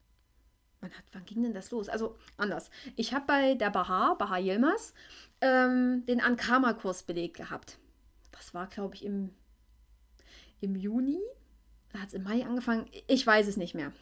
wann, 0.79 0.91
hat, 0.91 1.03
wann 1.11 1.25
ging 1.25 1.43
denn 1.43 1.53
das 1.53 1.69
los? 1.69 1.87
Also 1.87 2.17
anders. 2.37 2.71
Ich 2.95 3.13
habe 3.13 3.25
bei 3.27 3.53
der 3.53 3.69
Baha, 3.69 4.15
Baha 4.15 4.39
Yilmaz, 4.39 4.93
ähm, 5.41 6.03
den 6.07 6.21
Ankama-Kurs 6.21 7.03
belegt 7.03 7.37
gehabt. 7.37 7.77
Das 8.31 8.55
war, 8.55 8.65
glaube 8.67 8.95
ich, 8.95 9.05
im, 9.05 9.35
im 10.65 10.75
Juni 10.75 11.19
hat 11.93 12.09
es 12.09 12.13
im 12.13 12.23
Mai 12.23 12.45
angefangen? 12.45 12.87
Ich 13.07 13.25
weiß 13.25 13.47
es 13.47 13.57
nicht 13.57 13.73
mehr. 13.73 13.93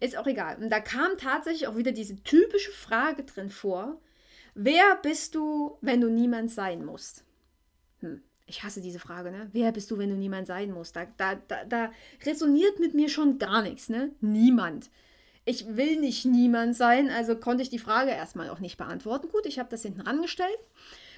Ist 0.00 0.16
auch 0.16 0.26
egal. 0.26 0.56
Und 0.60 0.70
da 0.70 0.80
kam 0.80 1.16
tatsächlich 1.18 1.68
auch 1.68 1.76
wieder 1.76 1.92
diese 1.92 2.22
typische 2.22 2.72
Frage 2.72 3.24
drin 3.24 3.50
vor. 3.50 4.00
Wer 4.54 4.96
bist 5.02 5.34
du, 5.34 5.78
wenn 5.80 6.00
du 6.00 6.08
niemand 6.08 6.50
sein 6.50 6.84
musst? 6.84 7.24
Hm, 8.00 8.22
ich 8.46 8.64
hasse 8.64 8.80
diese 8.80 8.98
Frage, 8.98 9.30
ne? 9.30 9.48
Wer 9.52 9.72
bist 9.72 9.90
du, 9.90 9.98
wenn 9.98 10.10
du 10.10 10.16
niemand 10.16 10.46
sein 10.46 10.72
musst? 10.72 10.96
Da, 10.96 11.06
da, 11.16 11.36
da, 11.36 11.64
da 11.64 11.92
resoniert 12.24 12.80
mit 12.80 12.94
mir 12.94 13.08
schon 13.08 13.38
gar 13.38 13.62
nichts, 13.62 13.88
ne? 13.88 14.10
Niemand. 14.20 14.90
Ich 15.44 15.76
will 15.76 15.98
nicht 15.98 16.24
niemand 16.24 16.76
sein, 16.76 17.08
also 17.08 17.36
konnte 17.36 17.62
ich 17.62 17.70
die 17.70 17.78
Frage 17.78 18.10
erstmal 18.10 18.50
auch 18.50 18.58
nicht 18.58 18.76
beantworten. 18.76 19.28
Gut, 19.30 19.46
ich 19.46 19.58
habe 19.58 19.70
das 19.70 19.82
hinten 19.82 20.02
rangestellt 20.02 20.58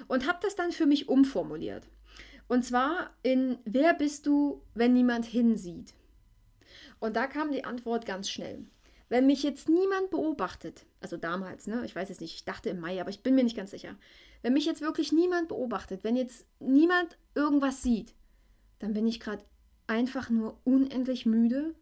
und 0.06 0.26
habe 0.28 0.38
das 0.42 0.54
dann 0.54 0.70
für 0.70 0.87
mich 0.87 1.09
umformuliert. 1.09 1.88
Und 2.50 2.64
zwar 2.64 3.11
in 3.23 3.59
Wer 3.64 3.95
bist 3.95 4.26
du, 4.26 4.61
wenn 4.75 4.92
niemand 4.92 5.25
hinsieht? 5.25 5.95
Und 6.99 7.14
da 7.14 7.28
kam 7.28 7.52
die 7.52 7.62
Antwort 7.62 8.07
ganz 8.07 8.28
schnell. 8.28 8.66
Wenn 9.09 9.26
mich 9.26 9.45
jetzt 9.45 9.69
niemand 9.69 10.11
beobachtet, 10.11 10.85
also 11.00 11.16
damals, 11.16 11.69
ne, 11.69 11.85
ich 11.85 11.95
weiß 11.95 12.11
es 12.11 12.19
nicht, 12.19 12.35
ich 12.35 12.45
dachte 12.45 12.69
im 12.71 12.80
Mai, 12.80 13.00
aber 13.00 13.11
ich 13.11 13.23
bin 13.23 13.37
mir 13.37 13.45
nicht 13.45 13.57
ganz 13.57 13.71
sicher. 13.71 13.95
Wenn 14.42 14.54
mich 14.54 14.66
jetzt 14.66 14.80
wirklich 14.80 15.12
niemand 15.12 15.47
beobachtet, 15.47 16.02
wenn 16.02 16.16
jetzt 16.16 16.45
niemand 16.59 17.19
irgendwas 17.37 17.85
sieht, 17.85 18.14
dann 18.80 18.95
bin 18.95 19.07
ich 19.07 19.21
gerade 19.21 19.45
einfach 19.87 20.28
nur 20.28 20.59
unendlich 20.64 21.26
müde 21.26 21.76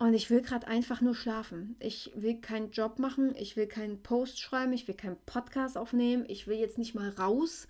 und 0.00 0.12
ich 0.12 0.28
will 0.28 0.42
gerade 0.42 0.66
einfach 0.66 1.02
nur 1.02 1.14
schlafen. 1.14 1.76
Ich 1.78 2.10
will 2.16 2.40
keinen 2.40 2.72
Job 2.72 2.98
machen, 2.98 3.36
ich 3.36 3.54
will 3.54 3.68
keinen 3.68 4.02
Post 4.02 4.40
schreiben, 4.40 4.72
ich 4.72 4.88
will 4.88 4.96
keinen 4.96 5.18
Podcast 5.24 5.78
aufnehmen, 5.78 6.24
ich 6.26 6.48
will 6.48 6.58
jetzt 6.58 6.78
nicht 6.78 6.96
mal 6.96 7.10
raus. 7.10 7.68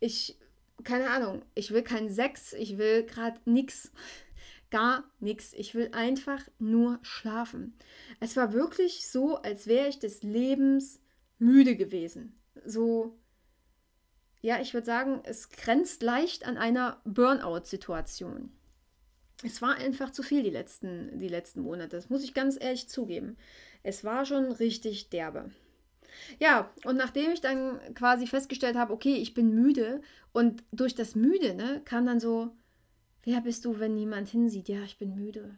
Ich, 0.00 0.36
keine 0.84 1.10
Ahnung, 1.10 1.42
ich 1.54 1.70
will 1.70 1.82
keinen 1.82 2.10
Sex, 2.10 2.52
ich 2.52 2.78
will 2.78 3.04
gerade 3.04 3.40
nichts 3.44 3.92
gar 4.70 5.04
nichts. 5.20 5.52
Ich 5.52 5.74
will 5.74 5.90
einfach 5.92 6.42
nur 6.58 6.98
schlafen. 7.02 7.74
Es 8.20 8.36
war 8.36 8.52
wirklich 8.52 9.06
so, 9.06 9.36
als 9.36 9.66
wäre 9.66 9.88
ich 9.88 9.98
des 9.98 10.22
Lebens 10.22 11.00
müde 11.38 11.76
gewesen. 11.76 12.38
So, 12.64 13.18
ja, 14.40 14.60
ich 14.60 14.74
würde 14.74 14.86
sagen, 14.86 15.20
es 15.24 15.50
grenzt 15.50 16.02
leicht 16.02 16.46
an 16.46 16.56
einer 16.56 17.00
Burnout-Situation. 17.04 18.52
Es 19.44 19.60
war 19.60 19.76
einfach 19.76 20.10
zu 20.10 20.22
viel 20.22 20.42
die 20.42 20.50
letzten, 20.50 21.18
die 21.18 21.28
letzten 21.28 21.60
Monate. 21.60 21.96
Das 21.96 22.08
muss 22.08 22.24
ich 22.24 22.32
ganz 22.32 22.56
ehrlich 22.58 22.88
zugeben. 22.88 23.36
Es 23.82 24.02
war 24.02 24.24
schon 24.24 24.50
richtig 24.50 25.10
derbe. 25.10 25.50
Ja, 26.38 26.70
und 26.84 26.96
nachdem 26.96 27.32
ich 27.32 27.40
dann 27.40 27.78
quasi 27.94 28.26
festgestellt 28.26 28.76
habe, 28.76 28.92
okay, 28.92 29.14
ich 29.16 29.34
bin 29.34 29.54
müde 29.54 30.00
und 30.32 30.62
durch 30.72 30.94
das 30.94 31.14
Müde, 31.14 31.54
ne, 31.54 31.82
kam 31.84 32.06
dann 32.06 32.20
so, 32.20 32.50
wer 33.24 33.40
bist 33.40 33.64
du, 33.64 33.78
wenn 33.78 33.94
niemand 33.94 34.28
hinsieht? 34.28 34.68
Ja, 34.68 34.82
ich 34.84 34.98
bin 34.98 35.14
müde. 35.14 35.56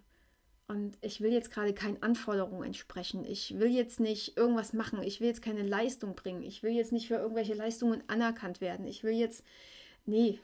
Und 0.68 0.98
ich 1.00 1.22
will 1.22 1.32
jetzt 1.32 1.50
gerade 1.50 1.72
keinen 1.72 2.02
Anforderungen 2.02 2.64
entsprechen. 2.64 3.24
Ich 3.24 3.58
will 3.58 3.70
jetzt 3.70 4.00
nicht 4.00 4.36
irgendwas 4.36 4.74
machen. 4.74 5.02
Ich 5.02 5.20
will 5.20 5.28
jetzt 5.28 5.40
keine 5.40 5.62
Leistung 5.62 6.14
bringen. 6.14 6.42
Ich 6.42 6.62
will 6.62 6.72
jetzt 6.72 6.92
nicht 6.92 7.08
für 7.08 7.14
irgendwelche 7.14 7.54
Leistungen 7.54 8.02
anerkannt 8.06 8.60
werden. 8.60 8.86
Ich 8.86 9.02
will 9.02 9.14
jetzt, 9.14 9.44
nee, 10.04 10.38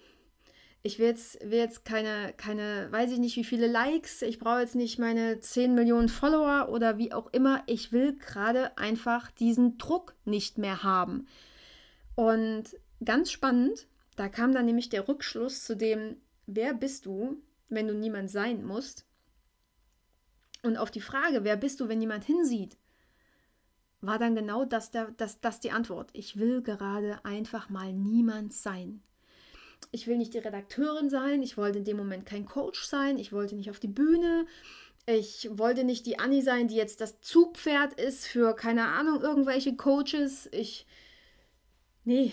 ich 0.86 0.98
will 0.98 1.06
jetzt, 1.06 1.40
will 1.40 1.58
jetzt 1.58 1.86
keine, 1.86 2.34
keine, 2.36 2.92
weiß 2.92 3.10
ich 3.10 3.18
nicht, 3.18 3.36
wie 3.36 3.44
viele 3.44 3.66
Likes, 3.66 4.20
ich 4.20 4.38
brauche 4.38 4.60
jetzt 4.60 4.74
nicht 4.74 4.98
meine 4.98 5.40
10 5.40 5.74
Millionen 5.74 6.10
Follower 6.10 6.68
oder 6.68 6.98
wie 6.98 7.10
auch 7.10 7.32
immer. 7.32 7.62
Ich 7.64 7.90
will 7.90 8.16
gerade 8.18 8.76
einfach 8.76 9.30
diesen 9.30 9.78
Druck 9.78 10.14
nicht 10.26 10.58
mehr 10.58 10.82
haben. 10.82 11.26
Und 12.16 12.64
ganz 13.02 13.30
spannend, 13.30 13.86
da 14.16 14.28
kam 14.28 14.52
dann 14.52 14.66
nämlich 14.66 14.90
der 14.90 15.08
Rückschluss 15.08 15.64
zu 15.64 15.74
dem, 15.74 16.18
wer 16.46 16.74
bist 16.74 17.06
du, 17.06 17.42
wenn 17.70 17.88
du 17.88 17.94
niemand 17.94 18.30
sein 18.30 18.62
musst? 18.62 19.06
Und 20.62 20.76
auf 20.76 20.90
die 20.90 21.00
Frage, 21.00 21.44
wer 21.44 21.56
bist 21.56 21.80
du, 21.80 21.88
wenn 21.88 21.98
niemand 21.98 22.24
hinsieht, 22.24 22.76
war 24.02 24.18
dann 24.18 24.34
genau 24.34 24.66
das, 24.66 24.90
der, 24.90 25.12
das, 25.12 25.40
das 25.40 25.60
die 25.60 25.70
Antwort. 25.70 26.10
Ich 26.12 26.36
will 26.36 26.60
gerade 26.60 27.24
einfach 27.24 27.70
mal 27.70 27.90
niemand 27.94 28.52
sein 28.52 29.02
ich 29.92 30.06
will 30.06 30.16
nicht 30.16 30.34
die 30.34 30.38
Redakteurin 30.38 31.10
sein, 31.10 31.42
ich 31.42 31.56
wollte 31.56 31.78
in 31.78 31.84
dem 31.84 31.96
Moment 31.96 32.26
kein 32.26 32.46
Coach 32.46 32.84
sein, 32.84 33.18
ich 33.18 33.32
wollte 33.32 33.54
nicht 33.54 33.70
auf 33.70 33.80
die 33.80 33.88
Bühne, 33.88 34.46
ich 35.06 35.48
wollte 35.52 35.84
nicht 35.84 36.06
die 36.06 36.18
Annie 36.18 36.42
sein, 36.42 36.68
die 36.68 36.76
jetzt 36.76 37.00
das 37.00 37.20
Zugpferd 37.20 38.00
ist 38.00 38.26
für, 38.26 38.54
keine 38.54 38.86
Ahnung, 38.86 39.20
irgendwelche 39.20 39.76
Coaches. 39.76 40.48
Ich, 40.50 40.86
nee, 42.04 42.32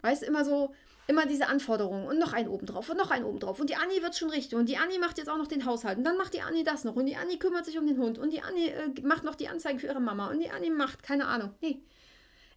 weißt 0.00 0.22
immer 0.22 0.44
so, 0.44 0.72
immer 1.10 1.26
diese 1.26 1.48
Anforderungen 1.48 2.06
und 2.06 2.18
noch 2.18 2.32
ein 2.32 2.48
oben 2.48 2.66
drauf 2.66 2.88
und 2.88 2.96
noch 2.96 3.10
ein 3.10 3.24
oben 3.24 3.40
drauf. 3.40 3.60
Und 3.60 3.68
die 3.68 3.76
Annie 3.76 4.00
wird 4.00 4.16
schon 4.16 4.30
richtig. 4.30 4.56
Und 4.56 4.68
die 4.68 4.78
Annie 4.78 4.98
macht 4.98 5.18
jetzt 5.18 5.28
auch 5.28 5.36
noch 5.36 5.48
den 5.48 5.66
Haushalt. 5.66 5.98
Und 5.98 6.04
dann 6.04 6.16
macht 6.16 6.32
die 6.34 6.40
Annie 6.40 6.64
das 6.64 6.84
noch. 6.84 6.94
Und 6.94 7.06
die 7.06 7.16
Annie 7.16 7.38
kümmert 7.38 7.66
sich 7.66 7.78
um 7.78 7.86
den 7.86 7.98
Hund. 7.98 8.18
Und 8.18 8.32
die 8.32 8.42
Annie 8.42 8.70
äh, 8.70 9.00
macht 9.02 9.24
noch 9.24 9.34
die 9.34 9.48
Anzeigen 9.48 9.80
für 9.80 9.88
ihre 9.88 10.00
Mama. 10.00 10.30
Und 10.30 10.38
die 10.38 10.50
Annie 10.50 10.70
macht, 10.70 11.02
keine 11.02 11.26
Ahnung. 11.26 11.52
Nee, 11.60 11.82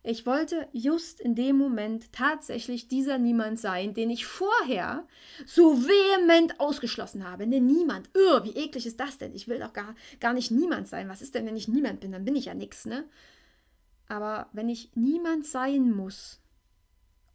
ich 0.05 0.25
wollte 0.25 0.67
just 0.73 1.21
in 1.21 1.33
dem 1.33 1.57
Moment 1.57 2.11
tatsächlich 2.11 2.89
dieser 2.89 3.17
Niemand 3.17 3.57
sein, 3.57 3.93
den 3.93 4.09
ich 4.09 4.25
vorher 4.25 5.07
so 5.45 5.77
vehement 5.77 6.59
ausgeschlossen 6.59 7.27
habe. 7.27 7.47
Ne, 7.47 7.61
niemand. 7.61 8.09
Irr, 8.13 8.43
wie 8.43 8.57
eklig 8.57 8.85
ist 8.85 8.99
das 8.99 9.17
denn? 9.17 9.33
Ich 9.33 9.47
will 9.47 9.59
doch 9.59 9.71
gar, 9.71 9.95
gar 10.19 10.33
nicht 10.33 10.51
niemand 10.51 10.89
sein. 10.89 11.07
Was 11.07 11.21
ist 11.21 11.35
denn, 11.35 11.45
wenn 11.45 11.55
ich 11.55 11.69
niemand 11.69 12.01
bin? 12.01 12.11
Dann 12.11 12.25
bin 12.25 12.35
ich 12.35 12.45
ja 12.45 12.53
nichts, 12.53 12.85
ne? 12.85 13.05
Aber 14.09 14.49
wenn 14.51 14.67
ich 14.67 14.91
niemand 14.93 15.45
sein 15.45 15.91
muss 15.91 16.41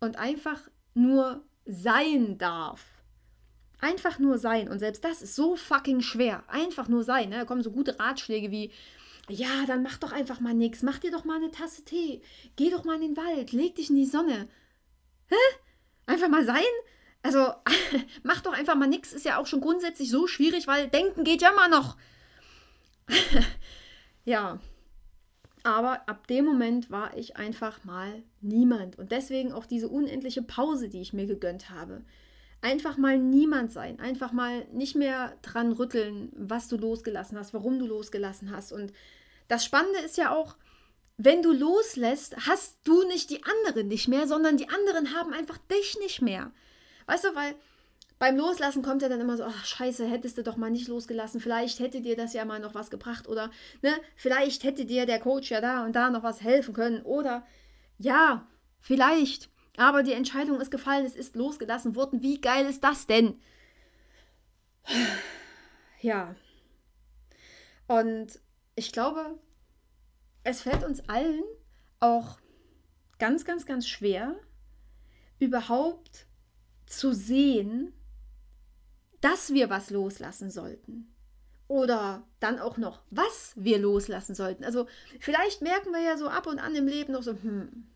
und 0.00 0.18
einfach 0.18 0.68
nur 0.92 1.42
sein 1.64 2.36
darf, 2.36 2.84
einfach 3.80 4.18
nur 4.18 4.36
sein, 4.36 4.68
und 4.68 4.78
selbst 4.78 5.04
das 5.04 5.22
ist 5.22 5.34
so 5.34 5.56
fucking 5.56 6.02
schwer, 6.02 6.44
einfach 6.48 6.88
nur 6.88 7.02
sein, 7.02 7.30
ne? 7.30 7.36
da 7.36 7.44
kommen 7.46 7.62
so 7.62 7.70
gute 7.70 7.98
Ratschläge 7.98 8.50
wie, 8.50 8.72
ja, 9.28 9.66
dann 9.66 9.82
mach 9.82 9.98
doch 9.98 10.12
einfach 10.12 10.40
mal 10.40 10.54
nichts. 10.54 10.82
Mach 10.82 10.98
dir 10.98 11.10
doch 11.10 11.24
mal 11.24 11.36
eine 11.36 11.50
Tasse 11.50 11.84
Tee. 11.84 12.22
Geh 12.56 12.70
doch 12.70 12.84
mal 12.84 12.96
in 12.96 13.14
den 13.14 13.16
Wald. 13.16 13.52
Leg 13.52 13.74
dich 13.74 13.90
in 13.90 13.96
die 13.96 14.06
Sonne. 14.06 14.48
Hä? 15.28 15.36
Einfach 16.06 16.28
mal 16.28 16.44
sein? 16.44 16.64
Also, 17.22 17.52
mach 18.22 18.40
doch 18.40 18.52
einfach 18.52 18.74
mal 18.74 18.88
nichts. 18.88 19.12
Ist 19.12 19.24
ja 19.24 19.38
auch 19.38 19.46
schon 19.46 19.60
grundsätzlich 19.60 20.10
so 20.10 20.26
schwierig, 20.26 20.66
weil 20.66 20.88
denken 20.88 21.24
geht 21.24 21.42
ja 21.42 21.50
immer 21.50 21.68
noch. 21.68 21.96
ja. 24.24 24.58
Aber 25.64 26.08
ab 26.08 26.26
dem 26.28 26.46
Moment 26.46 26.90
war 26.90 27.16
ich 27.16 27.36
einfach 27.36 27.84
mal 27.84 28.22
niemand. 28.40 28.98
Und 28.98 29.12
deswegen 29.12 29.52
auch 29.52 29.66
diese 29.66 29.88
unendliche 29.88 30.42
Pause, 30.42 30.88
die 30.88 31.00
ich 31.00 31.12
mir 31.12 31.26
gegönnt 31.26 31.68
habe. 31.68 32.02
Einfach 32.60 32.96
mal 32.96 33.18
niemand 33.18 33.72
sein. 33.72 34.00
Einfach 34.00 34.32
mal 34.32 34.64
nicht 34.72 34.96
mehr 34.96 35.36
dran 35.42 35.72
rütteln, 35.72 36.32
was 36.34 36.68
du 36.68 36.76
losgelassen 36.76 37.38
hast, 37.38 37.52
warum 37.52 37.78
du 37.78 37.86
losgelassen 37.86 38.50
hast. 38.50 38.72
Und 38.72 38.92
das 39.48 39.64
Spannende 39.64 40.00
ist 40.00 40.16
ja 40.16 40.34
auch, 40.34 40.56
wenn 41.16 41.42
du 41.42 41.52
loslässt, 41.52 42.36
hast 42.46 42.78
du 42.84 43.02
nicht 43.08 43.30
die 43.30 43.42
anderen 43.42 43.88
nicht 43.88 44.06
mehr, 44.06 44.26
sondern 44.28 44.56
die 44.56 44.68
anderen 44.68 45.14
haben 45.14 45.32
einfach 45.32 45.58
dich 45.58 45.98
nicht 45.98 46.22
mehr. 46.22 46.52
Weißt 47.06 47.24
du, 47.24 47.34
weil 47.34 47.56
beim 48.18 48.36
Loslassen 48.36 48.82
kommt 48.82 49.02
ja 49.02 49.08
dann 49.08 49.20
immer 49.20 49.36
so, 49.36 49.44
ach 49.44 49.64
scheiße, 49.64 50.06
hättest 50.06 50.38
du 50.38 50.42
doch 50.42 50.56
mal 50.56 50.70
nicht 50.70 50.88
losgelassen, 50.88 51.40
vielleicht 51.40 51.80
hätte 51.80 52.00
dir 52.00 52.16
das 52.16 52.34
ja 52.34 52.44
mal 52.44 52.60
noch 52.60 52.74
was 52.74 52.90
gebracht 52.90 53.28
oder 53.28 53.50
ne, 53.82 53.92
vielleicht 54.16 54.64
hätte 54.64 54.84
dir 54.84 55.06
der 55.06 55.20
Coach 55.20 55.50
ja 55.50 55.60
da 55.60 55.84
und 55.84 55.94
da 55.94 56.10
noch 56.10 56.22
was 56.22 56.40
helfen 56.40 56.74
können 56.74 57.02
oder 57.02 57.46
ja, 57.98 58.46
vielleicht, 58.80 59.50
aber 59.76 60.02
die 60.02 60.12
Entscheidung 60.12 60.60
ist 60.60 60.70
gefallen, 60.70 61.06
es 61.06 61.14
ist 61.14 61.36
losgelassen 61.36 61.94
worden. 61.94 62.22
Wie 62.22 62.40
geil 62.40 62.66
ist 62.66 62.84
das 62.84 63.06
denn? 63.06 63.40
Ja. 66.00 66.36
Und 67.88 68.38
ich 68.78 68.92
glaube, 68.92 69.38
es 70.44 70.62
fällt 70.62 70.84
uns 70.84 71.08
allen 71.08 71.42
auch 71.98 72.38
ganz, 73.18 73.44
ganz, 73.44 73.66
ganz 73.66 73.88
schwer, 73.88 74.36
überhaupt 75.40 76.26
zu 76.86 77.12
sehen, 77.12 77.92
dass 79.20 79.52
wir 79.52 79.68
was 79.68 79.90
loslassen 79.90 80.50
sollten. 80.50 81.12
Oder 81.66 82.26
dann 82.40 82.60
auch 82.60 82.78
noch, 82.78 83.02
was 83.10 83.52
wir 83.56 83.78
loslassen 83.78 84.34
sollten. 84.34 84.64
Also 84.64 84.86
vielleicht 85.20 85.60
merken 85.60 85.92
wir 85.92 86.00
ja 86.00 86.16
so 86.16 86.28
ab 86.28 86.46
und 86.46 86.60
an 86.60 86.74
im 86.74 86.86
Leben 86.86 87.12
noch 87.12 87.22
so, 87.22 87.32
hm, 87.32 87.88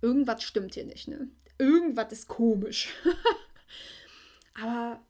irgendwas 0.00 0.44
stimmt 0.44 0.74
hier 0.74 0.86
nicht, 0.86 1.08
ne? 1.08 1.28
Irgendwas 1.58 2.12
ist 2.12 2.28
komisch. 2.28 2.94
Aber 4.62 5.04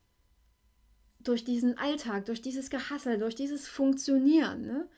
durch 1.28 1.44
diesen 1.44 1.78
Alltag, 1.78 2.26
durch 2.26 2.42
dieses 2.42 2.70
Gehassel, 2.70 3.18
durch 3.18 3.34
dieses 3.34 3.68
Funktionieren, 3.68 4.66
ne, 4.66 4.88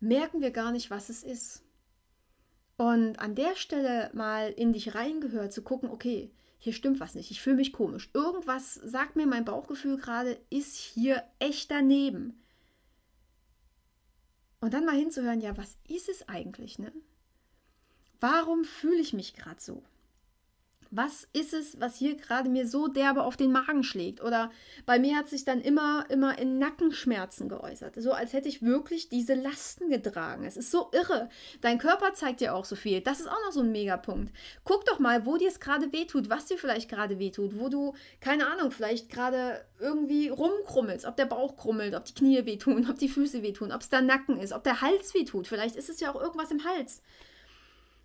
merken 0.00 0.40
wir 0.40 0.50
gar 0.50 0.72
nicht, 0.72 0.90
was 0.90 1.08
es 1.08 1.22
ist. 1.22 1.62
Und 2.76 3.18
an 3.18 3.34
der 3.34 3.56
Stelle 3.56 4.10
mal 4.14 4.50
in 4.52 4.72
dich 4.72 4.94
reingehört, 4.94 5.52
zu 5.52 5.62
gucken, 5.62 5.90
okay, 5.90 6.30
hier 6.58 6.72
stimmt 6.72 7.00
was 7.00 7.14
nicht, 7.14 7.30
ich 7.30 7.40
fühle 7.40 7.56
mich 7.56 7.72
komisch. 7.72 8.10
Irgendwas 8.14 8.74
sagt 8.74 9.16
mir 9.16 9.26
mein 9.26 9.44
Bauchgefühl 9.44 9.96
gerade, 9.96 10.40
ist 10.50 10.76
hier 10.76 11.22
echt 11.38 11.70
daneben. 11.70 12.42
Und 14.60 14.74
dann 14.74 14.84
mal 14.84 14.96
hinzuhören, 14.96 15.40
ja, 15.40 15.56
was 15.56 15.76
ist 15.88 16.08
es 16.08 16.28
eigentlich, 16.28 16.78
ne? 16.78 16.92
Warum 18.20 18.64
fühle 18.64 19.00
ich 19.00 19.12
mich 19.12 19.34
gerade 19.34 19.60
so? 19.60 19.84
Was 20.90 21.28
ist 21.32 21.52
es, 21.52 21.80
was 21.80 21.96
hier 21.96 22.16
gerade 22.16 22.48
mir 22.48 22.66
so 22.66 22.88
derbe 22.88 23.22
auf 23.22 23.36
den 23.36 23.52
Magen 23.52 23.82
schlägt? 23.82 24.22
Oder 24.22 24.50
bei 24.86 24.98
mir 24.98 25.16
hat 25.16 25.28
sich 25.28 25.44
dann 25.44 25.60
immer, 25.60 26.06
immer 26.08 26.38
in 26.38 26.58
Nackenschmerzen 26.58 27.48
geäußert. 27.48 27.94
So 27.96 28.12
als 28.12 28.32
hätte 28.32 28.48
ich 28.48 28.62
wirklich 28.62 29.08
diese 29.08 29.34
Lasten 29.34 29.90
getragen. 29.90 30.44
Es 30.44 30.56
ist 30.56 30.70
so 30.70 30.90
irre. 30.92 31.28
Dein 31.60 31.78
Körper 31.78 32.14
zeigt 32.14 32.40
dir 32.40 32.54
auch 32.54 32.64
so 32.64 32.76
viel. 32.76 33.00
Das 33.00 33.20
ist 33.20 33.28
auch 33.28 33.44
noch 33.46 33.52
so 33.52 33.60
ein 33.60 33.72
Megapunkt. 33.72 34.32
Guck 34.64 34.86
doch 34.86 34.98
mal, 34.98 35.26
wo 35.26 35.36
dir 35.36 35.48
es 35.48 35.60
gerade 35.60 35.92
wehtut, 35.92 36.30
was 36.30 36.46
dir 36.46 36.58
vielleicht 36.58 36.88
gerade 36.88 37.18
wehtut, 37.18 37.58
wo 37.58 37.68
du, 37.68 37.94
keine 38.20 38.46
Ahnung, 38.46 38.70
vielleicht 38.70 39.10
gerade 39.10 39.64
irgendwie 39.78 40.28
rumkrummelst, 40.28 41.06
ob 41.06 41.16
der 41.16 41.26
Bauch 41.26 41.56
krummelt, 41.56 41.94
ob 41.94 42.04
die 42.04 42.14
Knie 42.14 42.46
wehtun, 42.46 42.88
ob 42.90 42.98
die 42.98 43.08
Füße 43.08 43.42
wehtun, 43.42 43.72
ob 43.72 43.82
es 43.82 43.88
der 43.88 44.00
Nacken 44.00 44.38
ist, 44.38 44.52
ob 44.52 44.64
der 44.64 44.80
Hals 44.80 45.14
wehtut. 45.14 45.46
Vielleicht 45.46 45.76
ist 45.76 45.90
es 45.90 46.00
ja 46.00 46.12
auch 46.12 46.20
irgendwas 46.20 46.50
im 46.50 46.64
Hals. 46.64 47.02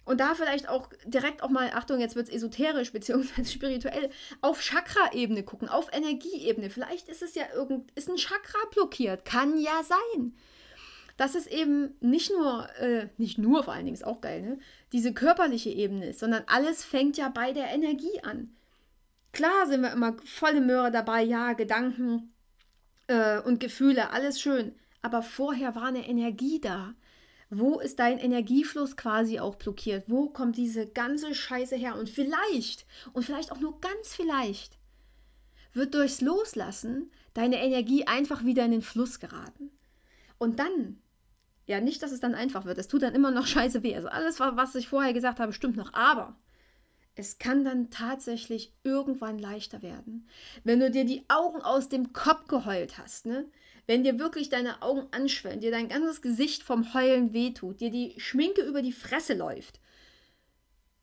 Und 0.05 0.19
da 0.19 0.35
vielleicht 0.35 0.67
auch 0.67 0.89
direkt 1.05 1.43
auch 1.43 1.49
mal, 1.49 1.71
Achtung, 1.73 1.99
jetzt 1.99 2.15
wird 2.15 2.27
es 2.27 2.35
esoterisch 2.35 2.91
bzw. 2.91 3.45
spirituell, 3.45 4.09
auf 4.41 4.61
Chakra-Ebene 4.61 5.43
gucken, 5.43 5.69
auf 5.69 5.87
Energieebene. 5.93 6.69
Vielleicht 6.69 7.07
ist 7.07 7.21
es 7.21 7.35
ja 7.35 7.45
irgend, 7.53 7.91
ist 7.91 8.09
ein 8.09 8.17
Chakra 8.17 8.59
blockiert. 8.71 9.23
Kann 9.23 9.57
ja 9.57 9.81
sein. 9.83 10.35
Dass 11.15 11.35
es 11.35 11.47
eben 11.47 11.95
nicht 12.01 12.31
nur, 12.31 12.67
äh, 12.79 13.07
nicht 13.17 13.37
nur 13.37 13.63
vor 13.63 13.73
allen 13.73 13.85
Dingen 13.85 13.95
ist 13.95 14.05
auch 14.05 14.19
geil, 14.19 14.41
ne? 14.41 14.59
diese 14.91 15.13
körperliche 15.13 15.69
Ebene 15.69 16.09
ist, 16.09 16.19
sondern 16.19 16.43
alles 16.47 16.83
fängt 16.83 17.17
ja 17.17 17.29
bei 17.29 17.53
der 17.53 17.69
Energie 17.69 18.19
an. 18.23 18.55
Klar 19.31 19.67
sind 19.67 19.81
wir 19.81 19.91
immer 19.91 20.15
volle 20.25 20.61
Möhre 20.61 20.91
dabei, 20.91 21.23
ja, 21.23 21.53
Gedanken 21.53 22.33
äh, 23.07 23.39
und 23.39 23.59
Gefühle, 23.59 24.11
alles 24.11 24.41
schön. 24.41 24.75
Aber 25.01 25.21
vorher 25.21 25.75
war 25.75 25.85
eine 25.85 26.07
Energie 26.07 26.59
da. 26.59 26.95
Wo 27.59 27.79
ist 27.79 27.99
dein 27.99 28.19
Energiefluss 28.19 28.97
quasi 28.97 29.39
auch 29.39 29.55
blockiert? 29.55 30.05
Wo 30.07 30.29
kommt 30.29 30.57
diese 30.57 30.87
ganze 30.87 31.35
Scheiße 31.35 31.75
her? 31.75 31.95
Und 31.95 32.09
vielleicht, 32.09 32.85
und 33.13 33.23
vielleicht 33.23 33.51
auch 33.51 33.59
nur 33.59 33.79
ganz 33.79 34.15
vielleicht, 34.15 34.77
wird 35.73 35.93
durchs 35.93 36.21
Loslassen 36.21 37.11
deine 37.33 37.63
Energie 37.63 38.05
einfach 38.05 38.43
wieder 38.43 38.65
in 38.65 38.71
den 38.71 38.81
Fluss 38.81 39.19
geraten. 39.19 39.71
Und 40.37 40.59
dann, 40.59 40.99
ja, 41.65 41.79
nicht, 41.79 42.03
dass 42.03 42.11
es 42.11 42.19
dann 42.19 42.35
einfach 42.35 42.65
wird, 42.65 42.77
es 42.77 42.87
tut 42.87 43.01
dann 43.01 43.15
immer 43.15 43.31
noch 43.31 43.47
scheiße 43.47 43.83
weh. 43.83 43.95
Also 43.95 44.07
alles, 44.07 44.39
was 44.39 44.75
ich 44.75 44.87
vorher 44.87 45.13
gesagt 45.13 45.39
habe, 45.39 45.53
stimmt 45.53 45.77
noch. 45.77 45.93
Aber 45.93 46.35
es 47.15 47.37
kann 47.37 47.63
dann 47.63 47.89
tatsächlich 47.89 48.73
irgendwann 48.83 49.37
leichter 49.37 49.81
werden. 49.81 50.27
Wenn 50.63 50.79
du 50.79 50.89
dir 50.89 51.05
die 51.05 51.23
Augen 51.29 51.61
aus 51.61 51.89
dem 51.89 52.13
Kopf 52.13 52.47
geheult 52.47 52.97
hast, 52.97 53.25
ne? 53.25 53.45
Wenn 53.85 54.03
dir 54.03 54.17
wirklich 54.19 54.49
deine 54.49 54.81
Augen 54.81 55.07
anschwellen, 55.11 55.59
dir 55.59 55.71
dein 55.71 55.89
ganzes 55.89 56.21
Gesicht 56.21 56.63
vom 56.63 56.93
Heulen 56.93 57.33
wehtut, 57.33 57.81
dir 57.81 57.91
die 57.91 58.15
Schminke 58.17 58.61
über 58.61 58.81
die 58.81 58.93
Fresse 58.93 59.33
läuft, 59.33 59.81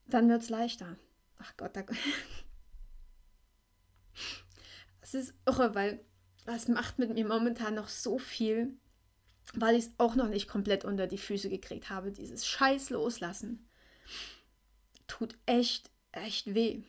dann 0.07 0.29
wird 0.29 0.43
es 0.43 0.49
leichter. 0.49 0.97
Ach 1.39 1.57
Gott, 1.57 1.77
da. 1.77 1.85
Es 5.03 5.15
ist 5.15 5.35
irre, 5.45 5.75
weil 5.75 6.05
das 6.47 6.69
macht 6.69 7.01
mit 7.01 7.13
mir 7.13 7.27
momentan 7.27 7.75
noch 7.75 7.89
so 7.89 8.19
viel, 8.19 8.77
weil 9.55 9.75
ich 9.75 9.87
es 9.87 9.93
auch 9.99 10.15
noch 10.15 10.29
nicht 10.29 10.47
komplett 10.47 10.85
unter 10.85 11.09
die 11.09 11.19
Füße 11.19 11.51
gekriegt 11.51 11.91
habe. 11.91 12.13
Dieses 12.13 12.47
Scheiß 12.47 12.91
loslassen 12.91 13.69
tut 15.09 15.37
echt, 15.47 15.91
echt 16.13 16.55
weh. 16.55 16.85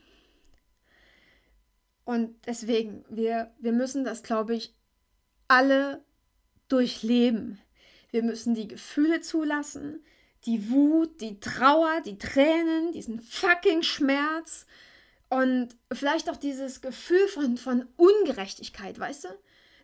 Und 2.04 2.36
deswegen, 2.46 3.04
wir, 3.10 3.56
wir 3.60 3.72
müssen 3.72 4.04
das, 4.04 4.22
glaube 4.22 4.56
ich, 4.56 4.76
alle 5.52 6.02
durchleben. 6.70 7.60
Wir 8.10 8.24
müssen 8.24 8.56
die 8.56 8.70
Gefühle 8.70 9.20
zulassen, 9.20 10.02
die 10.46 10.70
Wut, 10.72 11.20
die 11.20 11.42
Trauer, 11.42 12.00
die 12.06 12.18
Tränen, 12.18 12.94
diesen 12.94 13.20
fucking 13.20 13.84
Schmerz 13.84 14.66
und 15.28 15.76
vielleicht 15.92 16.30
auch 16.30 16.38
dieses 16.38 16.80
Gefühl 16.80 17.28
von, 17.28 17.58
von 17.58 17.86
Ungerechtigkeit, 17.98 18.98
weißt 18.98 19.26
du? 19.26 19.28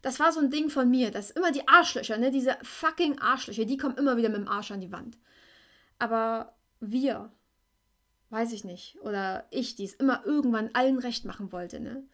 Das 0.02 0.22
war 0.22 0.32
so 0.32 0.40
ein 0.40 0.52
Ding 0.52 0.70
von 0.70 0.90
mir, 0.90 1.12
dass 1.12 1.32
immer 1.32 1.52
die 1.52 1.68
Arschlöcher, 1.68 2.18
ne, 2.18 2.32
diese 2.32 2.58
fucking 2.64 3.20
Arschlöcher, 3.20 3.66
die 3.66 3.78
kommen 3.78 3.98
immer 3.98 4.16
wieder 4.16 4.30
mit 4.30 4.38
dem 4.38 4.48
Arsch 4.48 4.72
an 4.72 4.80
die 4.80 4.94
Wand. 4.94 5.18
Aber 6.00 6.56
wir, 6.80 7.30
weiß 8.30 8.54
ich 8.54 8.64
nicht, 8.64 8.98
oder 9.02 9.46
ich, 9.52 9.76
die 9.76 9.84
es 9.84 9.96
immer 9.96 10.26
irgendwann 10.26 10.70
allen 10.74 11.00
recht 11.00 11.26
machen 11.26 11.52
wollte, 11.52 11.82
ne, 11.82 12.06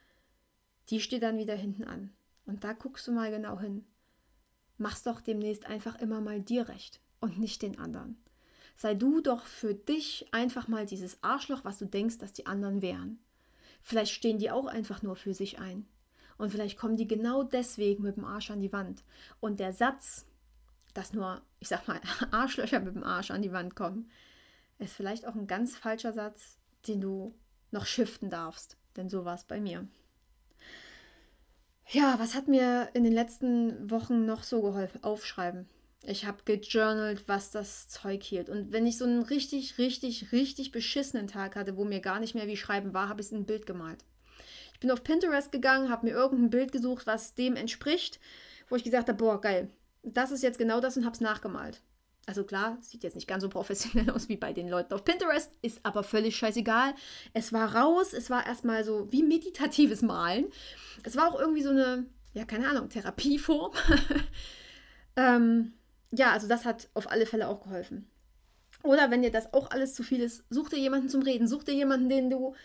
die 0.89 1.01
steht 1.01 1.21
dann 1.21 1.37
wieder 1.37 1.55
hinten 1.55 1.83
an. 1.83 2.15
Und 2.45 2.63
da 2.63 2.73
guckst 2.73 3.07
du 3.07 3.11
mal 3.11 3.31
genau 3.31 3.59
hin. 3.59 3.85
Mach's 4.77 5.03
doch 5.03 5.21
demnächst 5.21 5.65
einfach 5.65 5.99
immer 5.99 6.21
mal 6.21 6.41
dir 6.41 6.67
recht 6.67 6.99
und 7.19 7.39
nicht 7.39 7.61
den 7.61 7.79
anderen. 7.79 8.17
Sei 8.75 8.95
du 8.95 9.21
doch 9.21 9.45
für 9.45 9.73
dich 9.73 10.27
einfach 10.31 10.67
mal 10.67 10.85
dieses 10.85 11.23
Arschloch, 11.23 11.63
was 11.63 11.77
du 11.77 11.85
denkst, 11.85 12.17
dass 12.17 12.33
die 12.33 12.47
anderen 12.47 12.81
wären. 12.81 13.19
Vielleicht 13.81 14.11
stehen 14.13 14.39
die 14.39 14.51
auch 14.51 14.65
einfach 14.65 15.01
nur 15.03 15.15
für 15.15 15.33
sich 15.33 15.59
ein. 15.59 15.85
Und 16.37 16.49
vielleicht 16.49 16.77
kommen 16.77 16.97
die 16.97 17.07
genau 17.07 17.43
deswegen 17.43 18.03
mit 18.03 18.17
dem 18.17 18.25
Arsch 18.25 18.49
an 18.49 18.61
die 18.61 18.73
Wand. 18.73 19.03
Und 19.39 19.59
der 19.59 19.73
Satz, 19.73 20.25
dass 20.93 21.13
nur, 21.13 21.41
ich 21.59 21.67
sag 21.67 21.87
mal, 21.87 22.01
Arschlöcher 22.31 22.79
mit 22.79 22.95
dem 22.95 23.03
Arsch 23.03 23.31
an 23.31 23.41
die 23.41 23.51
Wand 23.51 23.75
kommen, 23.75 24.09
ist 24.79 24.93
vielleicht 24.93 25.27
auch 25.27 25.35
ein 25.35 25.47
ganz 25.47 25.75
falscher 25.77 26.13
Satz, 26.13 26.57
den 26.87 27.01
du 27.01 27.35
noch 27.71 27.85
shiften 27.85 28.29
darfst. 28.29 28.77
Denn 28.95 29.09
so 29.09 29.25
war 29.25 29.35
es 29.35 29.43
bei 29.43 29.59
mir. 29.61 29.87
Ja, 31.89 32.15
was 32.17 32.33
hat 32.33 32.47
mir 32.47 32.89
in 32.93 33.03
den 33.03 33.13
letzten 33.13 33.89
Wochen 33.91 34.25
noch 34.25 34.43
so 34.43 34.61
geholfen? 34.61 35.03
Aufschreiben. 35.03 35.67
Ich 36.05 36.25
habe 36.25 36.43
gejournalt, 36.43 37.23
was 37.27 37.51
das 37.51 37.87
Zeug 37.87 38.23
hielt. 38.23 38.49
Und 38.49 38.71
wenn 38.71 38.85
ich 38.85 38.97
so 38.97 39.05
einen 39.05 39.23
richtig, 39.23 39.77
richtig, 39.77 40.31
richtig 40.31 40.71
beschissenen 40.71 41.27
Tag 41.27 41.55
hatte, 41.55 41.77
wo 41.77 41.85
mir 41.85 42.01
gar 42.01 42.19
nicht 42.19 42.35
mehr 42.35 42.47
wie 42.47 42.57
Schreiben 42.57 42.93
war, 42.93 43.07
habe 43.07 43.21
ich 43.21 43.27
es 43.27 43.31
in 43.31 43.39
ein 43.39 43.45
Bild 43.45 43.65
gemalt. 43.65 44.03
Ich 44.73 44.79
bin 44.79 44.91
auf 44.91 45.03
Pinterest 45.03 45.51
gegangen, 45.51 45.89
habe 45.89 46.07
mir 46.07 46.13
irgendein 46.13 46.49
Bild 46.49 46.71
gesucht, 46.73 47.07
was 47.07 47.35
dem 47.35 47.55
entspricht, 47.55 48.19
wo 48.67 48.75
ich 48.75 48.83
gesagt 48.83 49.07
habe, 49.07 49.17
boah, 49.17 49.39
geil, 49.39 49.69
das 50.03 50.31
ist 50.31 50.43
jetzt 50.43 50.57
genau 50.57 50.81
das 50.81 50.97
und 50.97 51.05
habe 51.05 51.13
es 51.13 51.21
nachgemalt. 51.21 51.81
Also 52.25 52.45
klar, 52.45 52.77
sieht 52.79 53.03
jetzt 53.03 53.15
nicht 53.15 53.27
ganz 53.27 53.43
so 53.43 53.49
professionell 53.49 54.09
aus 54.15 54.29
wie 54.29 54.37
bei 54.37 54.53
den 54.53 54.69
Leuten 54.69 54.93
auf 54.93 55.03
Pinterest, 55.03 55.51
ist 55.61 55.79
aber 55.83 56.03
völlig 56.03 56.35
scheißegal. 56.37 56.93
Es 57.33 57.51
war 57.51 57.75
raus, 57.75 58.13
es 58.13 58.29
war 58.29 58.45
erstmal 58.45 58.83
so 58.83 59.11
wie 59.11 59.23
meditatives 59.23 60.01
Malen. 60.01 60.45
Es 61.03 61.17
war 61.17 61.33
auch 61.33 61.39
irgendwie 61.39 61.63
so 61.63 61.71
eine, 61.71 62.05
ja, 62.33 62.45
keine 62.45 62.69
Ahnung, 62.69 62.89
Therapieform. 62.89 63.73
ähm, 65.17 65.73
ja, 66.11 66.31
also 66.31 66.47
das 66.47 66.63
hat 66.65 66.89
auf 66.93 67.11
alle 67.11 67.25
Fälle 67.25 67.47
auch 67.47 67.61
geholfen. 67.61 68.07
Oder 68.83 69.11
wenn 69.11 69.21
dir 69.21 69.31
das 69.31 69.53
auch 69.53 69.71
alles 69.71 69.93
zu 69.93 70.03
viel 70.03 70.21
ist, 70.21 70.43
such 70.49 70.69
dir 70.69 70.79
jemanden 70.79 71.09
zum 71.09 71.21
Reden, 71.21 71.47
such 71.47 71.63
dir 71.63 71.73
jemanden, 71.73 72.09
den 72.09 72.29
du, 72.29 72.55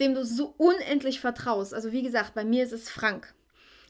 dem 0.00 0.14
du 0.14 0.24
so 0.24 0.54
unendlich 0.58 1.20
vertraust. 1.20 1.72
Also 1.72 1.92
wie 1.92 2.02
gesagt, 2.02 2.34
bei 2.34 2.44
mir 2.44 2.64
ist 2.64 2.72
es 2.72 2.90
Frank. 2.90 3.34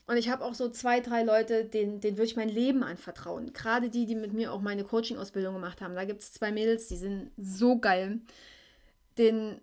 Und 0.07 0.17
ich 0.17 0.29
habe 0.29 0.45
auch 0.45 0.55
so 0.55 0.69
zwei, 0.69 1.01
drei 1.01 1.23
Leute, 1.23 1.65
denen, 1.65 2.01
denen 2.01 2.17
würde 2.17 2.27
ich 2.27 2.37
mein 2.37 2.49
Leben 2.49 2.83
anvertrauen. 2.83 3.53
Gerade 3.53 3.89
die, 3.89 4.05
die 4.07 4.17
mit 4.17 4.33
mir 4.33 4.53
auch 4.53 4.61
meine 4.61 4.85
Coaching-Ausbildung 4.85 5.55
gemacht 5.55 5.81
haben. 5.81 5.95
Da 5.95 6.05
gibt 6.05 6.23
es 6.23 6.33
zwei 6.33 6.51
Mädels, 6.51 6.89
die 6.89 6.97
sind 6.97 7.31
so 7.37 7.79
geil. 7.79 8.21
Den, 9.17 9.61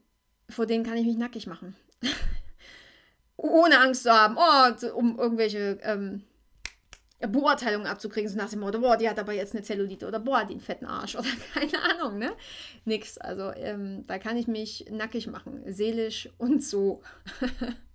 vor 0.50 0.66
denen 0.66 0.86
kann 0.86 0.98
ich 0.98 1.06
mich 1.06 1.18
nackig 1.18 1.46
machen. 1.46 1.76
Ohne 3.36 3.80
Angst 3.80 4.04
zu 4.04 4.12
haben, 4.12 4.38
oh, 4.38 4.90
um 4.96 5.20
irgendwelche 5.20 5.80
ähm, 5.82 6.24
Beurteilungen 7.20 7.88
abzukriegen, 7.88 8.30
so 8.30 8.38
nach 8.38 8.50
dem 8.50 8.62
Motto, 8.62 8.80
boah, 8.80 8.96
die 8.96 9.10
hat 9.10 9.20
aber 9.20 9.34
jetzt 9.34 9.54
eine 9.54 9.64
Zellulite 9.64 10.08
oder 10.08 10.20
boah, 10.20 10.38
einen 10.38 10.62
fetten 10.62 10.86
Arsch 10.86 11.16
oder 11.18 11.28
keine 11.54 11.84
Ahnung, 11.84 12.18
ne? 12.18 12.32
Nix. 12.86 13.18
Also 13.18 13.52
ähm, 13.56 14.06
da 14.08 14.20
kann 14.20 14.38
ich 14.38 14.48
mich 14.48 14.86
nackig 14.90 15.28
machen, 15.28 15.62
seelisch 15.68 16.30
und 16.38 16.64
so. 16.64 17.02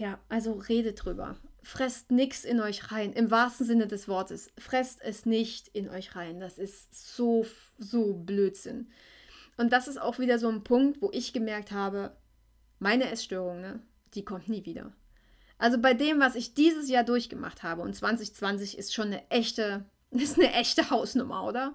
ja, 0.00 0.18
also 0.30 0.54
redet 0.54 1.04
drüber. 1.04 1.36
Fresst 1.62 2.10
nichts 2.10 2.44
in 2.44 2.58
euch 2.58 2.90
rein, 2.90 3.12
im 3.12 3.30
wahrsten 3.30 3.66
Sinne 3.66 3.86
des 3.86 4.08
Wortes. 4.08 4.50
Fresst 4.56 5.02
es 5.02 5.26
nicht 5.26 5.68
in 5.68 5.90
euch 5.90 6.16
rein. 6.16 6.40
Das 6.40 6.56
ist 6.56 7.14
so, 7.14 7.44
so 7.76 8.14
Blödsinn. 8.14 8.88
Und 9.58 9.74
das 9.74 9.88
ist 9.88 10.00
auch 10.00 10.18
wieder 10.18 10.38
so 10.38 10.48
ein 10.48 10.64
Punkt, 10.64 11.02
wo 11.02 11.10
ich 11.12 11.34
gemerkt 11.34 11.70
habe, 11.70 12.16
meine 12.78 13.10
Essstörung, 13.10 13.60
ne, 13.60 13.80
die 14.14 14.24
kommt 14.24 14.48
nie 14.48 14.64
wieder. 14.64 14.94
Also 15.58 15.76
bei 15.76 15.92
dem, 15.92 16.18
was 16.18 16.34
ich 16.34 16.54
dieses 16.54 16.88
Jahr 16.88 17.04
durchgemacht 17.04 17.62
habe, 17.62 17.82
und 17.82 17.94
2020 17.94 18.78
ist 18.78 18.94
schon 18.94 19.08
eine 19.08 19.30
echte, 19.30 19.84
ist 20.12 20.38
eine 20.38 20.54
echte 20.54 20.88
Hausnummer, 20.88 21.46
oder? 21.46 21.74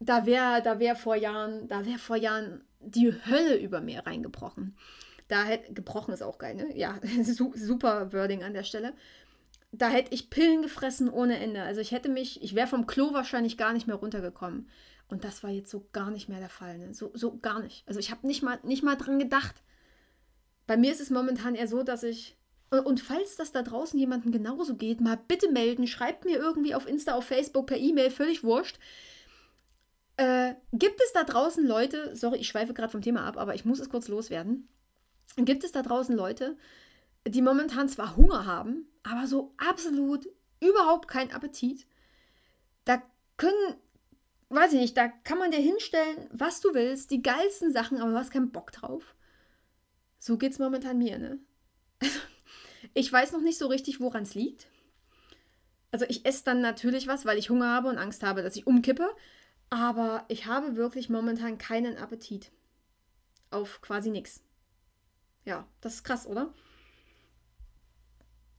Da 0.00 0.26
wäre 0.26 0.60
da 0.62 0.78
wär 0.78 0.96
vor 0.96 1.16
Jahren, 1.16 1.66
da 1.66 1.86
wäre 1.86 1.98
vor 1.98 2.16
Jahren 2.16 2.62
die 2.78 3.10
Hölle 3.24 3.56
über 3.56 3.80
mir 3.80 4.04
reingebrochen. 4.06 4.76
Da 5.30 5.44
hätte, 5.44 5.72
gebrochen 5.72 6.12
ist 6.12 6.22
auch 6.22 6.38
geil, 6.38 6.56
ne? 6.56 6.76
Ja, 6.76 6.98
super 7.22 8.12
Wording 8.12 8.42
an 8.42 8.52
der 8.52 8.64
Stelle. 8.64 8.94
Da 9.70 9.88
hätte 9.88 10.12
ich 10.12 10.28
Pillen 10.28 10.62
gefressen 10.62 11.08
ohne 11.08 11.38
Ende. 11.38 11.62
Also 11.62 11.80
ich 11.80 11.92
hätte 11.92 12.08
mich, 12.08 12.42
ich 12.42 12.56
wäre 12.56 12.66
vom 12.66 12.88
Klo 12.88 13.14
wahrscheinlich 13.14 13.56
gar 13.56 13.72
nicht 13.72 13.86
mehr 13.86 13.94
runtergekommen. 13.94 14.68
Und 15.06 15.22
das 15.22 15.44
war 15.44 15.50
jetzt 15.50 15.70
so 15.70 15.86
gar 15.92 16.10
nicht 16.10 16.28
mehr 16.28 16.40
der 16.40 16.48
Fall, 16.48 16.78
ne? 16.78 16.94
So, 16.94 17.12
so 17.14 17.38
gar 17.38 17.60
nicht. 17.60 17.86
Also 17.86 18.00
ich 18.00 18.10
habe 18.10 18.26
nicht 18.26 18.42
mal, 18.42 18.58
nicht 18.64 18.82
mal 18.82 18.96
dran 18.96 19.20
gedacht. 19.20 19.62
Bei 20.66 20.76
mir 20.76 20.90
ist 20.90 21.00
es 21.00 21.10
momentan 21.10 21.54
eher 21.54 21.68
so, 21.68 21.84
dass 21.84 22.02
ich 22.02 22.36
und 22.70 23.00
falls 23.00 23.36
das 23.36 23.52
da 23.52 23.62
draußen 23.62 23.98
jemandem 23.98 24.32
genauso 24.32 24.76
geht, 24.76 25.00
mal 25.00 25.18
bitte 25.28 25.50
melden, 25.50 25.86
schreibt 25.86 26.24
mir 26.24 26.38
irgendwie 26.38 26.74
auf 26.74 26.88
Insta, 26.88 27.14
auf 27.14 27.24
Facebook, 27.24 27.66
per 27.66 27.78
E-Mail, 27.78 28.10
völlig 28.10 28.44
wurscht. 28.44 28.78
Äh, 30.16 30.54
gibt 30.72 31.00
es 31.00 31.12
da 31.12 31.24
draußen 31.24 31.66
Leute, 31.66 32.14
sorry, 32.14 32.38
ich 32.38 32.48
schweife 32.48 32.74
gerade 32.74 32.92
vom 32.92 33.02
Thema 33.02 33.24
ab, 33.24 33.38
aber 33.38 33.54
ich 33.54 33.64
muss 33.64 33.80
es 33.80 33.90
kurz 33.90 34.06
loswerden. 34.06 34.68
Gibt 35.36 35.64
es 35.64 35.72
da 35.72 35.82
draußen 35.82 36.16
Leute, 36.16 36.56
die 37.26 37.42
momentan 37.42 37.88
zwar 37.88 38.16
Hunger 38.16 38.46
haben, 38.46 38.86
aber 39.02 39.26
so 39.26 39.54
absolut 39.56 40.28
überhaupt 40.60 41.08
keinen 41.08 41.32
Appetit? 41.32 41.86
Da 42.84 43.02
können, 43.36 43.76
weiß 44.48 44.72
ich 44.72 44.80
nicht, 44.80 44.96
da 44.96 45.08
kann 45.08 45.38
man 45.38 45.50
dir 45.50 45.60
hinstellen, 45.60 46.28
was 46.32 46.60
du 46.60 46.74
willst, 46.74 47.10
die 47.10 47.22
geilsten 47.22 47.72
Sachen, 47.72 47.98
aber 47.98 48.10
du 48.10 48.18
hast 48.18 48.32
keinen 48.32 48.52
Bock 48.52 48.72
drauf. 48.72 49.14
So 50.18 50.36
geht 50.36 50.52
es 50.52 50.58
momentan 50.58 50.98
mir, 50.98 51.18
ne? 51.18 51.38
Ich 52.94 53.12
weiß 53.12 53.32
noch 53.32 53.42
nicht 53.42 53.58
so 53.58 53.66
richtig, 53.66 54.00
woran 54.00 54.22
es 54.22 54.34
liegt. 54.34 54.66
Also 55.92 56.06
ich 56.08 56.24
esse 56.24 56.44
dann 56.44 56.60
natürlich 56.60 57.06
was, 57.06 57.26
weil 57.26 57.38
ich 57.38 57.50
Hunger 57.50 57.68
habe 57.68 57.88
und 57.88 57.98
Angst 57.98 58.22
habe, 58.22 58.42
dass 58.42 58.56
ich 58.56 58.66
umkippe. 58.66 59.08
Aber 59.68 60.24
ich 60.28 60.46
habe 60.46 60.76
wirklich 60.76 61.08
momentan 61.08 61.58
keinen 61.58 61.98
Appetit. 61.98 62.50
Auf 63.50 63.80
quasi 63.82 64.10
nichts. 64.10 64.42
Ja, 65.44 65.66
das 65.80 65.94
ist 65.94 66.04
krass, 66.04 66.26
oder? 66.26 66.52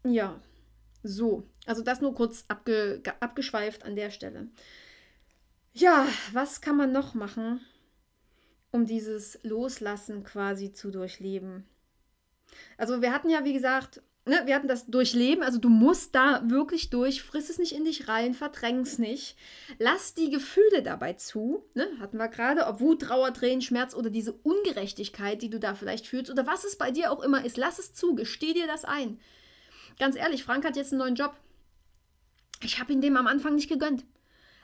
Ja, 0.04 0.42
so. 1.04 1.48
Also 1.66 1.84
das 1.84 2.02
nur 2.02 2.16
kurz 2.16 2.46
abge 2.48 3.02
abgeschweift 3.20 3.84
an 3.84 3.96
der 3.96 4.10
Stelle. 4.10 4.50
Ja, 5.74 6.08
was 6.34 6.62
kann 6.62 6.76
man 6.76 6.92
noch 6.92 7.14
machen, 7.14 7.62
um 8.72 8.86
dieses 8.86 9.40
Loslassen 9.44 10.24
quasi 10.24 10.74
zu 10.74 10.92
durchleben? 10.92 11.66
Also 12.78 13.02
wir 13.02 13.14
hatten 13.14 13.30
ja, 13.30 13.46
wie 13.46 13.54
gesagt, 13.54 14.02
ne, 14.26 14.42
wir 14.46 14.56
hatten 14.56 14.68
das 14.68 14.86
Durchleben, 14.86 15.44
also 15.44 15.58
du 15.58 15.70
musst 15.70 16.14
da 16.16 16.44
wirklich 16.46 16.90
durch, 16.90 17.24
friss 17.24 17.50
es 17.50 17.58
nicht 17.58 17.74
in 17.74 17.86
dich 17.86 18.08
rein, 18.08 18.34
verdräng 18.34 18.82
es 18.82 18.98
nicht. 18.98 19.36
Lass 19.80 20.14
die 20.14 20.30
Gefühle 20.30 20.84
dabei 20.84 21.14
zu, 21.14 21.66
ne, 21.74 21.88
hatten 22.00 22.18
wir 22.18 22.28
gerade, 22.28 22.68
ob 22.68 22.80
Wut, 22.80 23.02
Trauer, 23.02 23.34
Tränen, 23.34 23.62
Schmerz 23.62 23.96
oder 23.96 24.10
diese 24.10 24.34
Ungerechtigkeit, 24.34 25.42
die 25.42 25.50
du 25.50 25.60
da 25.60 25.74
vielleicht 25.76 26.08
fühlst 26.08 26.32
oder 26.32 26.46
was 26.46 26.64
es 26.64 26.78
bei 26.78 26.92
dir 26.92 27.12
auch 27.12 27.22
immer 27.22 27.44
ist, 27.44 27.58
lass 27.58 27.80
es 27.80 27.94
zu, 27.94 28.16
gesteh 28.16 28.54
dir 28.54 28.68
das 28.68 28.86
ein. 28.86 29.20
Ganz 30.00 30.16
ehrlich, 30.16 30.44
Frank 30.44 30.66
hat 30.66 30.76
jetzt 30.76 30.92
einen 30.92 31.00
neuen 31.00 31.16
Job. 31.16 31.36
Ich 32.64 32.80
habe 32.80 32.94
ihn 32.94 33.02
dem 33.02 33.18
am 33.18 33.28
Anfang 33.28 33.56
nicht 33.56 33.70
gegönnt. 33.70 34.06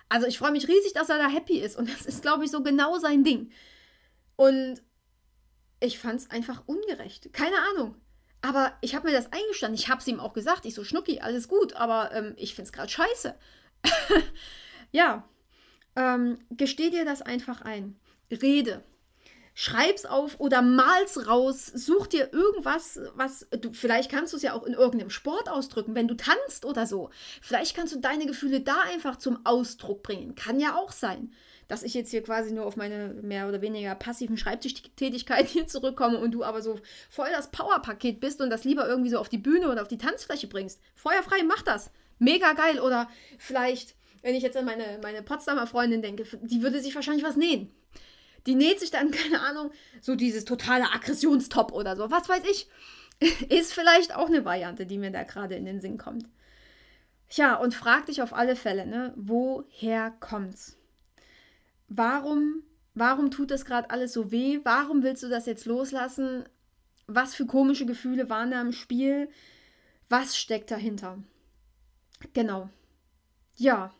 Also 0.10 0.26
ich 0.28 0.38
freue 0.38 0.52
mich 0.52 0.68
riesig, 0.68 0.94
dass 0.94 1.10
er 1.10 1.18
da 1.18 1.28
happy 1.28 1.60
ist 1.60 1.78
und 1.78 1.90
das 1.90 2.06
ist, 2.06 2.22
glaube 2.22 2.46
ich, 2.46 2.52
so 2.52 2.64
genau 2.64 2.98
sein 2.98 3.24
Ding. 3.24 3.52
Und 4.36 4.82
ich 5.80 6.00
fand 6.00 6.22
es 6.22 6.32
einfach 6.32 6.64
ungerecht. 6.68 7.34
Keine 7.34 7.58
Ahnung. 7.72 7.96
Aber 8.42 8.74
ich 8.82 8.96
habe 8.96 9.08
mir 9.08 9.14
das 9.14 9.32
eingestanden. 9.32 9.80
Ich 9.80 9.90
habe 9.90 10.02
es 10.02 10.08
ihm 10.08 10.20
auch 10.20 10.34
gesagt. 10.34 10.66
Ich 10.66 10.76
so, 10.76 10.84
Schnucki, 10.84 11.20
alles 11.20 11.48
gut, 11.48 11.74
aber 11.74 12.12
ähm, 12.14 12.34
ich 12.38 12.56
finde 12.56 12.68
es 12.68 12.74
gerade 12.74 12.90
scheiße. 12.90 13.36
ja, 14.92 15.28
ähm, 15.96 16.40
gesteh 16.52 16.90
dir 16.90 17.06
das 17.06 17.22
einfach 17.22 17.62
ein. 17.62 18.00
Rede. 18.32 18.84
Schreib's 19.60 20.06
auf 20.06 20.40
oder 20.40 20.62
mal's 20.62 21.28
raus. 21.28 21.66
Such 21.66 22.06
dir 22.06 22.32
irgendwas, 22.32 23.00
was 23.16 23.48
du, 23.50 23.74
vielleicht 23.74 24.12
kannst 24.12 24.34
du 24.34 24.38
es 24.38 24.44
ja 24.44 24.54
auch 24.54 24.64
in 24.64 24.74
irgendeinem 24.74 25.10
Sport 25.10 25.50
ausdrücken, 25.50 25.96
wenn 25.96 26.08
du 26.08 26.14
tanzt 26.14 26.64
oder 26.64 26.86
so. 26.86 27.10
Vielleicht 27.42 27.76
kannst 27.76 27.96
du 27.96 28.00
deine 28.00 28.28
Gefühle 28.28 28.62
da 28.62 28.82
einfach 28.82 29.16
zum 29.16 29.44
Ausdruck 29.48 30.04
bringen. 30.04 30.36
Kann 30.36 30.60
ja 30.60 30.76
auch 30.76 30.92
sein 30.92 31.32
dass 31.68 31.84
ich 31.84 31.94
jetzt 31.94 32.12
hier 32.12 32.24
quasi 32.24 32.54
nur 32.54 32.66
auf 32.66 32.78
meine 32.78 33.14
mehr 33.22 33.48
oder 33.48 33.62
weniger 33.62 33.96
passiven 33.96 34.38
Schreibtischtätigkeit 34.38 35.48
hier 35.48 35.68
zurückkomme 35.68 36.18
und 36.18 36.32
du 36.32 36.44
aber 36.44 36.62
so 36.62 36.80
voll 37.10 37.30
das 37.32 37.52
Powerpaket 37.52 38.20
bist 38.20 38.42
und 38.42 38.50
das 38.50 38.64
lieber 38.64 38.88
irgendwie 38.88 39.10
so 39.10 39.20
auf 39.20 39.30
die 39.30 39.38
Bühne 39.38 39.70
oder 39.70 39.82
auf 39.82 39.88
die 39.88 39.98
Tanzfläche 39.98 40.48
bringst. 40.48 40.82
Feuerfrei, 40.96 41.44
mach 41.44 41.62
das. 41.62 41.92
Mega 42.20 42.54
geil. 42.54 42.80
Oder 42.80 43.10
vielleicht, 43.38 43.96
wenn 44.22 44.36
ich 44.36 44.44
jetzt 44.44 44.58
an 44.58 44.66
meine, 44.66 45.00
meine 45.02 45.22
Potsdamer 45.22 45.68
Freundin 45.68 46.02
denke, 46.02 46.24
die 46.42 46.62
würde 46.62 46.82
sich 46.82 46.96
wahrscheinlich 46.96 47.26
was 47.26 47.36
nähen. 47.36 47.72
Die 48.46 48.56
näht 48.56 48.80
sich 48.80 48.92
dann, 48.92 49.12
keine 49.12 49.42
Ahnung, 49.42 49.72
so 50.02 50.16
dieses 50.16 50.46
totale 50.46 50.86
Aggressionstop 50.94 51.72
oder 51.72 51.96
so. 51.96 52.10
Was 52.10 52.30
weiß 52.30 52.44
ich. 52.50 52.68
Ist 53.50 53.74
vielleicht 53.74 54.16
auch 54.16 54.28
eine 54.28 54.46
Variante, 54.46 54.86
die 54.86 54.98
mir 54.98 55.12
da 55.12 55.24
gerade 55.24 55.56
in 55.56 55.66
den 55.66 55.82
Sinn 55.82 55.98
kommt. 55.98 56.26
Tja, 57.30 57.56
und 57.56 57.74
frag 57.74 58.06
dich 58.06 58.22
auf 58.22 58.34
alle 58.34 58.56
Fälle, 58.56 58.86
ne, 58.86 59.14
woher 59.18 60.12
kommt's? 60.20 60.78
Warum, 61.88 62.64
warum 62.94 63.32
tut 63.32 63.52
das 63.52 63.66
gerade 63.66 63.90
alles 63.90 64.14
so 64.14 64.32
weh? 64.32 64.60
Warum 64.64 65.04
willst 65.04 65.24
du 65.24 65.30
das 65.30 65.46
jetzt 65.46 65.66
loslassen? 65.66 66.44
Was 67.08 67.36
für 67.36 67.46
komische 67.46 67.86
Gefühle 67.86 68.30
waren 68.30 68.52
da 68.52 68.62
im 68.62 68.74
Spiel? 68.74 69.30
Was 70.10 70.38
steckt 70.38 70.72
dahinter? 70.72 71.20
Genau. 72.34 72.70
Ja, 73.56 73.94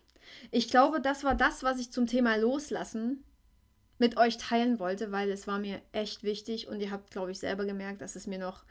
ich 0.52 0.70
glaube, 0.70 1.02
das 1.02 1.24
war 1.24 1.36
das, 1.36 1.64
was 1.64 1.80
ich 1.80 1.92
zum 1.92 2.08
Thema 2.08 2.36
Loslassen 2.36 3.24
mit 3.98 4.18
euch 4.18 4.38
teilen 4.38 4.80
wollte, 4.80 5.12
weil 5.12 5.30
es 5.32 5.48
war 5.48 5.60
mir 5.60 5.82
echt 5.92 6.24
wichtig 6.24 6.68
und 6.68 6.80
ihr 6.80 6.92
habt, 6.92 7.12
glaube 7.12 7.32
ich, 7.32 7.40
selber 7.40 7.66
gemerkt, 7.66 8.02
dass 8.02 8.16
es 8.16 8.28
mir 8.28 8.38
noch 8.38 8.64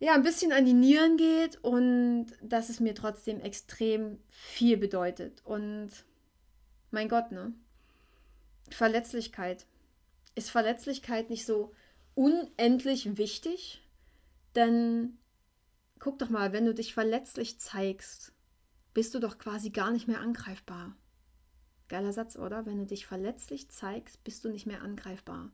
ja, 0.00 0.14
ein 0.14 0.22
bisschen 0.22 0.52
an 0.52 0.64
die 0.64 0.74
Nieren 0.74 1.16
geht 1.16 1.56
und 1.62 2.26
dass 2.40 2.68
es 2.68 2.78
mir 2.78 2.94
trotzdem 2.94 3.40
extrem 3.40 4.18
viel 4.28 4.76
bedeutet. 4.76 5.44
Und 5.44 5.90
mein 6.90 7.08
Gott, 7.08 7.32
ne? 7.32 7.52
Verletzlichkeit. 8.74 9.66
Ist 10.34 10.50
Verletzlichkeit 10.50 11.30
nicht 11.30 11.46
so 11.46 11.74
unendlich 12.14 13.16
wichtig? 13.16 13.82
Denn 14.54 15.18
guck 15.98 16.18
doch 16.18 16.30
mal, 16.30 16.52
wenn 16.52 16.64
du 16.64 16.74
dich 16.74 16.94
verletzlich 16.94 17.58
zeigst, 17.60 18.32
bist 18.94 19.14
du 19.14 19.20
doch 19.20 19.38
quasi 19.38 19.70
gar 19.70 19.90
nicht 19.90 20.08
mehr 20.08 20.20
angreifbar. 20.20 20.96
Geiler 21.88 22.12
Satz, 22.12 22.36
oder? 22.36 22.66
Wenn 22.66 22.78
du 22.78 22.86
dich 22.86 23.06
verletzlich 23.06 23.70
zeigst, 23.70 24.22
bist 24.24 24.44
du 24.44 24.50
nicht 24.50 24.66
mehr 24.66 24.82
angreifbar. 24.82 25.50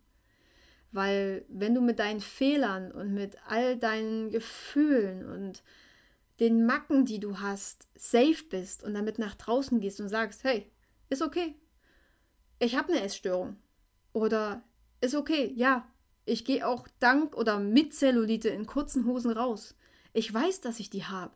Weil 0.93 1.45
wenn 1.49 1.75
du 1.75 1.81
mit 1.81 1.99
deinen 1.99 2.21
Fehlern 2.21 2.93
und 2.93 3.15
mit 3.15 3.37
all 3.47 3.77
deinen 3.77 4.31
Gefühlen 4.31 5.29
und 5.29 5.63
den 6.41 6.67
Macken, 6.67 7.05
die 7.05 7.21
du 7.21 7.41
hast, 7.41 7.89
safe 7.95 8.45
bist 8.49 8.83
und 8.83 8.95
damit 8.95 9.19
nach 9.19 9.35
draußen 9.35 9.81
gehst 9.81 10.01
und 10.01 10.09
sagst, 10.09 10.45
hey, 10.45 10.71
ist 11.09 11.23
okay, 11.23 11.55
ich 12.59 12.77
habe 12.77 12.93
eine 12.93 13.03
Essstörung. 13.03 13.57
Oder 14.13 14.63
ist 15.01 15.15
okay, 15.15 15.53
ja, 15.57 15.87
ich 16.25 16.45
gehe 16.45 16.67
auch 16.67 16.89
dank 17.01 17.37
oder 17.37 17.59
mit 17.59 17.95
Zellulite 17.95 18.49
in 18.49 18.67
kurzen 18.67 19.07
Hosen 19.07 19.33
raus. 19.33 19.75
Ich 20.13 20.33
weiß, 20.33 20.61
dass 20.61 20.81
ich 20.81 20.91
die 20.91 21.05
habe. 21.05 21.35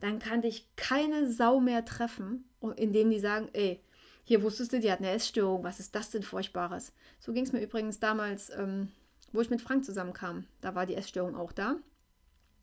Dann 0.00 0.18
kann 0.18 0.42
dich 0.42 0.68
keine 0.76 1.30
Sau 1.30 1.60
mehr 1.60 1.84
treffen, 1.84 2.48
indem 2.76 3.10
die 3.10 3.20
sagen, 3.20 3.48
ey, 3.52 3.80
hier 4.24 4.42
wusstest 4.42 4.72
du, 4.72 4.80
die 4.80 4.90
hat 4.90 4.98
eine 4.98 5.10
Essstörung, 5.10 5.62
was 5.62 5.78
ist 5.78 5.94
das 5.94 6.10
denn 6.10 6.22
Furchtbares? 6.22 6.92
So 7.20 7.32
ging 7.32 7.44
es 7.44 7.52
mir 7.52 7.62
übrigens 7.62 8.00
damals, 8.00 8.50
ähm, 8.50 8.90
wo 9.32 9.40
ich 9.40 9.50
mit 9.50 9.62
Frank 9.62 9.84
zusammenkam. 9.84 10.46
Da 10.60 10.74
war 10.74 10.84
die 10.84 10.96
Essstörung 10.96 11.36
auch 11.36 11.52
da. 11.52 11.76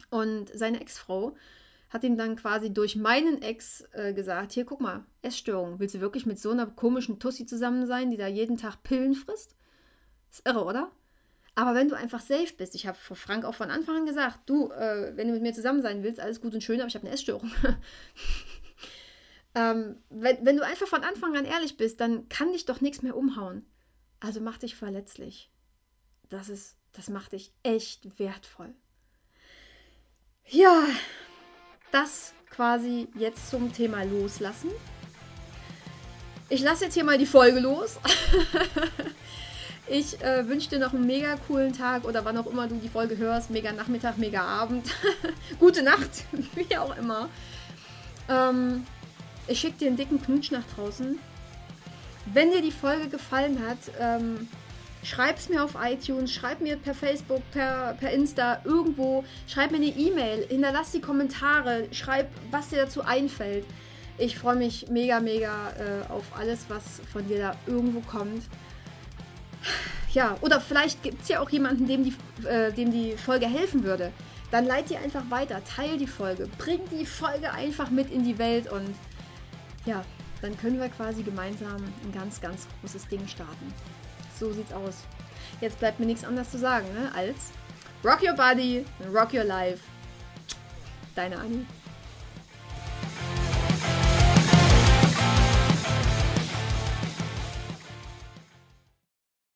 Und 0.09 0.51
seine 0.53 0.81
Ex-Frau 0.81 1.35
hat 1.93 2.03
ihm 2.03 2.17
dann 2.17 2.35
quasi 2.35 2.73
durch 2.73 2.95
meinen 2.95 3.43
Ex 3.43 3.87
äh, 3.91 4.13
gesagt, 4.13 4.51
hier 4.51 4.65
guck 4.65 4.81
mal, 4.81 5.05
Essstörung, 5.21 5.79
willst 5.79 5.93
du 5.93 6.01
wirklich 6.01 6.25
mit 6.25 6.39
so 6.39 6.49
einer 6.49 6.65
komischen 6.65 7.19
Tussi 7.19 7.45
zusammen 7.45 7.85
sein, 7.85 8.09
die 8.09 8.17
da 8.17 8.25
jeden 8.25 8.57
Tag 8.57 8.81
Pillen 8.81 9.13
frisst? 9.13 9.55
Ist 10.31 10.47
irre, 10.47 10.65
oder? 10.65 10.91
Aber 11.53 11.75
wenn 11.75 11.89
du 11.89 11.95
einfach 11.95 12.19
safe 12.19 12.51
bist, 12.57 12.73
ich 12.73 12.87
habe 12.87 12.97
vor 12.97 13.15
Frank 13.15 13.45
auch 13.45 13.53
von 13.53 13.69
Anfang 13.69 13.97
an 13.97 14.05
gesagt, 14.07 14.49
du, 14.49 14.71
äh, 14.71 15.15
wenn 15.15 15.27
du 15.27 15.33
mit 15.33 15.43
mir 15.43 15.53
zusammen 15.53 15.83
sein 15.83 16.01
willst, 16.01 16.19
alles 16.19 16.41
gut 16.41 16.55
und 16.55 16.63
schön, 16.63 16.79
aber 16.79 16.87
ich 16.87 16.95
habe 16.95 17.05
eine 17.05 17.13
Essstörung. 17.13 17.51
ähm, 19.53 19.97
wenn, 20.09 20.43
wenn 20.43 20.57
du 20.57 20.65
einfach 20.65 20.87
von 20.87 21.03
Anfang 21.03 21.37
an 21.37 21.45
ehrlich 21.45 21.77
bist, 21.77 22.01
dann 22.01 22.27
kann 22.27 22.51
dich 22.53 22.65
doch 22.65 22.81
nichts 22.81 23.03
mehr 23.03 23.15
umhauen. 23.15 23.67
Also 24.19 24.41
mach 24.41 24.57
dich 24.57 24.75
verletzlich. 24.75 25.51
Das 26.29 26.49
ist, 26.49 26.75
das 26.91 27.07
macht 27.11 27.33
dich 27.33 27.53
echt 27.61 28.17
wertvoll. 28.17 28.73
Ja, 30.47 30.87
das 31.93 32.33
quasi 32.49 33.07
jetzt 33.15 33.49
zum 33.49 33.71
Thema 33.71 34.03
Loslassen. 34.03 34.69
Ich 36.49 36.61
lasse 36.61 36.85
jetzt 36.85 36.93
hier 36.93 37.03
mal 37.03 37.17
die 37.17 37.25
Folge 37.25 37.59
los. 37.59 37.99
ich 39.87 40.21
äh, 40.21 40.47
wünsche 40.47 40.69
dir 40.69 40.79
noch 40.79 40.93
einen 40.93 41.05
mega 41.05 41.35
coolen 41.47 41.73
Tag 41.73 42.05
oder 42.05 42.25
wann 42.25 42.37
auch 42.37 42.47
immer 42.47 42.67
du 42.67 42.75
die 42.75 42.89
Folge 42.89 43.17
hörst. 43.17 43.49
Mega 43.49 43.71
Nachmittag, 43.71 44.17
mega 44.17 44.41
Abend. 44.41 44.87
Gute 45.59 45.83
Nacht, 45.83 46.25
wie 46.55 46.77
auch 46.77 46.95
immer. 46.97 47.29
Ähm, 48.27 48.85
ich 49.47 49.59
schicke 49.59 49.77
dir 49.79 49.87
einen 49.87 49.97
dicken 49.97 50.21
Knutsch 50.21 50.51
nach 50.51 50.65
draußen. 50.75 51.19
Wenn 52.25 52.51
dir 52.51 52.61
die 52.61 52.71
Folge 52.71 53.07
gefallen 53.07 53.59
hat, 53.67 53.77
ähm, 53.99 54.47
Schreib 55.03 55.37
es 55.37 55.49
mir 55.49 55.63
auf 55.63 55.75
iTunes, 55.81 56.31
schreib 56.31 56.61
mir 56.61 56.77
per 56.77 56.95
Facebook, 56.95 57.41
per, 57.51 57.95
per 57.99 58.11
Insta, 58.11 58.61
irgendwo. 58.63 59.25
Schreib 59.47 59.71
mir 59.71 59.77
eine 59.77 59.87
E-Mail, 59.87 60.47
hinterlass 60.47 60.91
die 60.91 61.01
Kommentare, 61.01 61.87
schreib, 61.91 62.29
was 62.51 62.69
dir 62.69 62.77
dazu 62.77 63.03
einfällt. 63.03 63.65
Ich 64.17 64.37
freue 64.37 64.55
mich 64.55 64.87
mega, 64.89 65.19
mega 65.19 65.71
äh, 65.71 66.11
auf 66.11 66.23
alles, 66.37 66.65
was 66.69 67.01
von 67.11 67.27
dir 67.27 67.39
da 67.39 67.55
irgendwo 67.67 67.99
kommt. 68.01 68.43
Ja, 70.13 70.37
oder 70.41 70.61
vielleicht 70.61 71.01
gibt 71.01 71.23
es 71.23 71.29
ja 71.29 71.39
auch 71.39 71.49
jemanden, 71.49 71.87
dem 71.87 72.03
die, 72.03 72.13
äh, 72.47 72.71
dem 72.71 72.91
die 72.91 73.17
Folge 73.17 73.47
helfen 73.47 73.83
würde. 73.83 74.11
Dann 74.51 74.65
leit 74.65 74.89
die 74.89 74.97
einfach 74.97 75.23
weiter, 75.29 75.61
teil 75.65 75.97
die 75.97 76.07
Folge, 76.07 76.47
bring 76.59 76.79
die 76.91 77.05
Folge 77.05 77.51
einfach 77.51 77.89
mit 77.89 78.11
in 78.11 78.23
die 78.23 78.37
Welt 78.37 78.71
und 78.71 78.93
ja, 79.85 80.05
dann 80.43 80.55
können 80.57 80.79
wir 80.79 80.89
quasi 80.89 81.23
gemeinsam 81.23 81.77
ein 81.77 82.11
ganz, 82.13 82.39
ganz 82.39 82.67
großes 82.81 83.07
Ding 83.07 83.27
starten. 83.27 83.73
So 84.43 84.51
sieht's 84.51 84.73
aus. 84.73 84.95
Jetzt 85.61 85.79
bleibt 85.79 86.01
mir 86.01 86.05
nichts 86.05 86.25
anderes 86.25 86.51
zu 86.51 86.57
sagen, 86.57 86.85
ne? 86.93 87.09
als 87.15 87.53
Rock 88.03 88.21
Your 88.21 88.33
Body, 88.33 88.83
Rock 89.13 89.33
Your 89.33 89.45
Life. 89.45 89.81
Deine 91.15 91.37
Annie. 91.37 91.65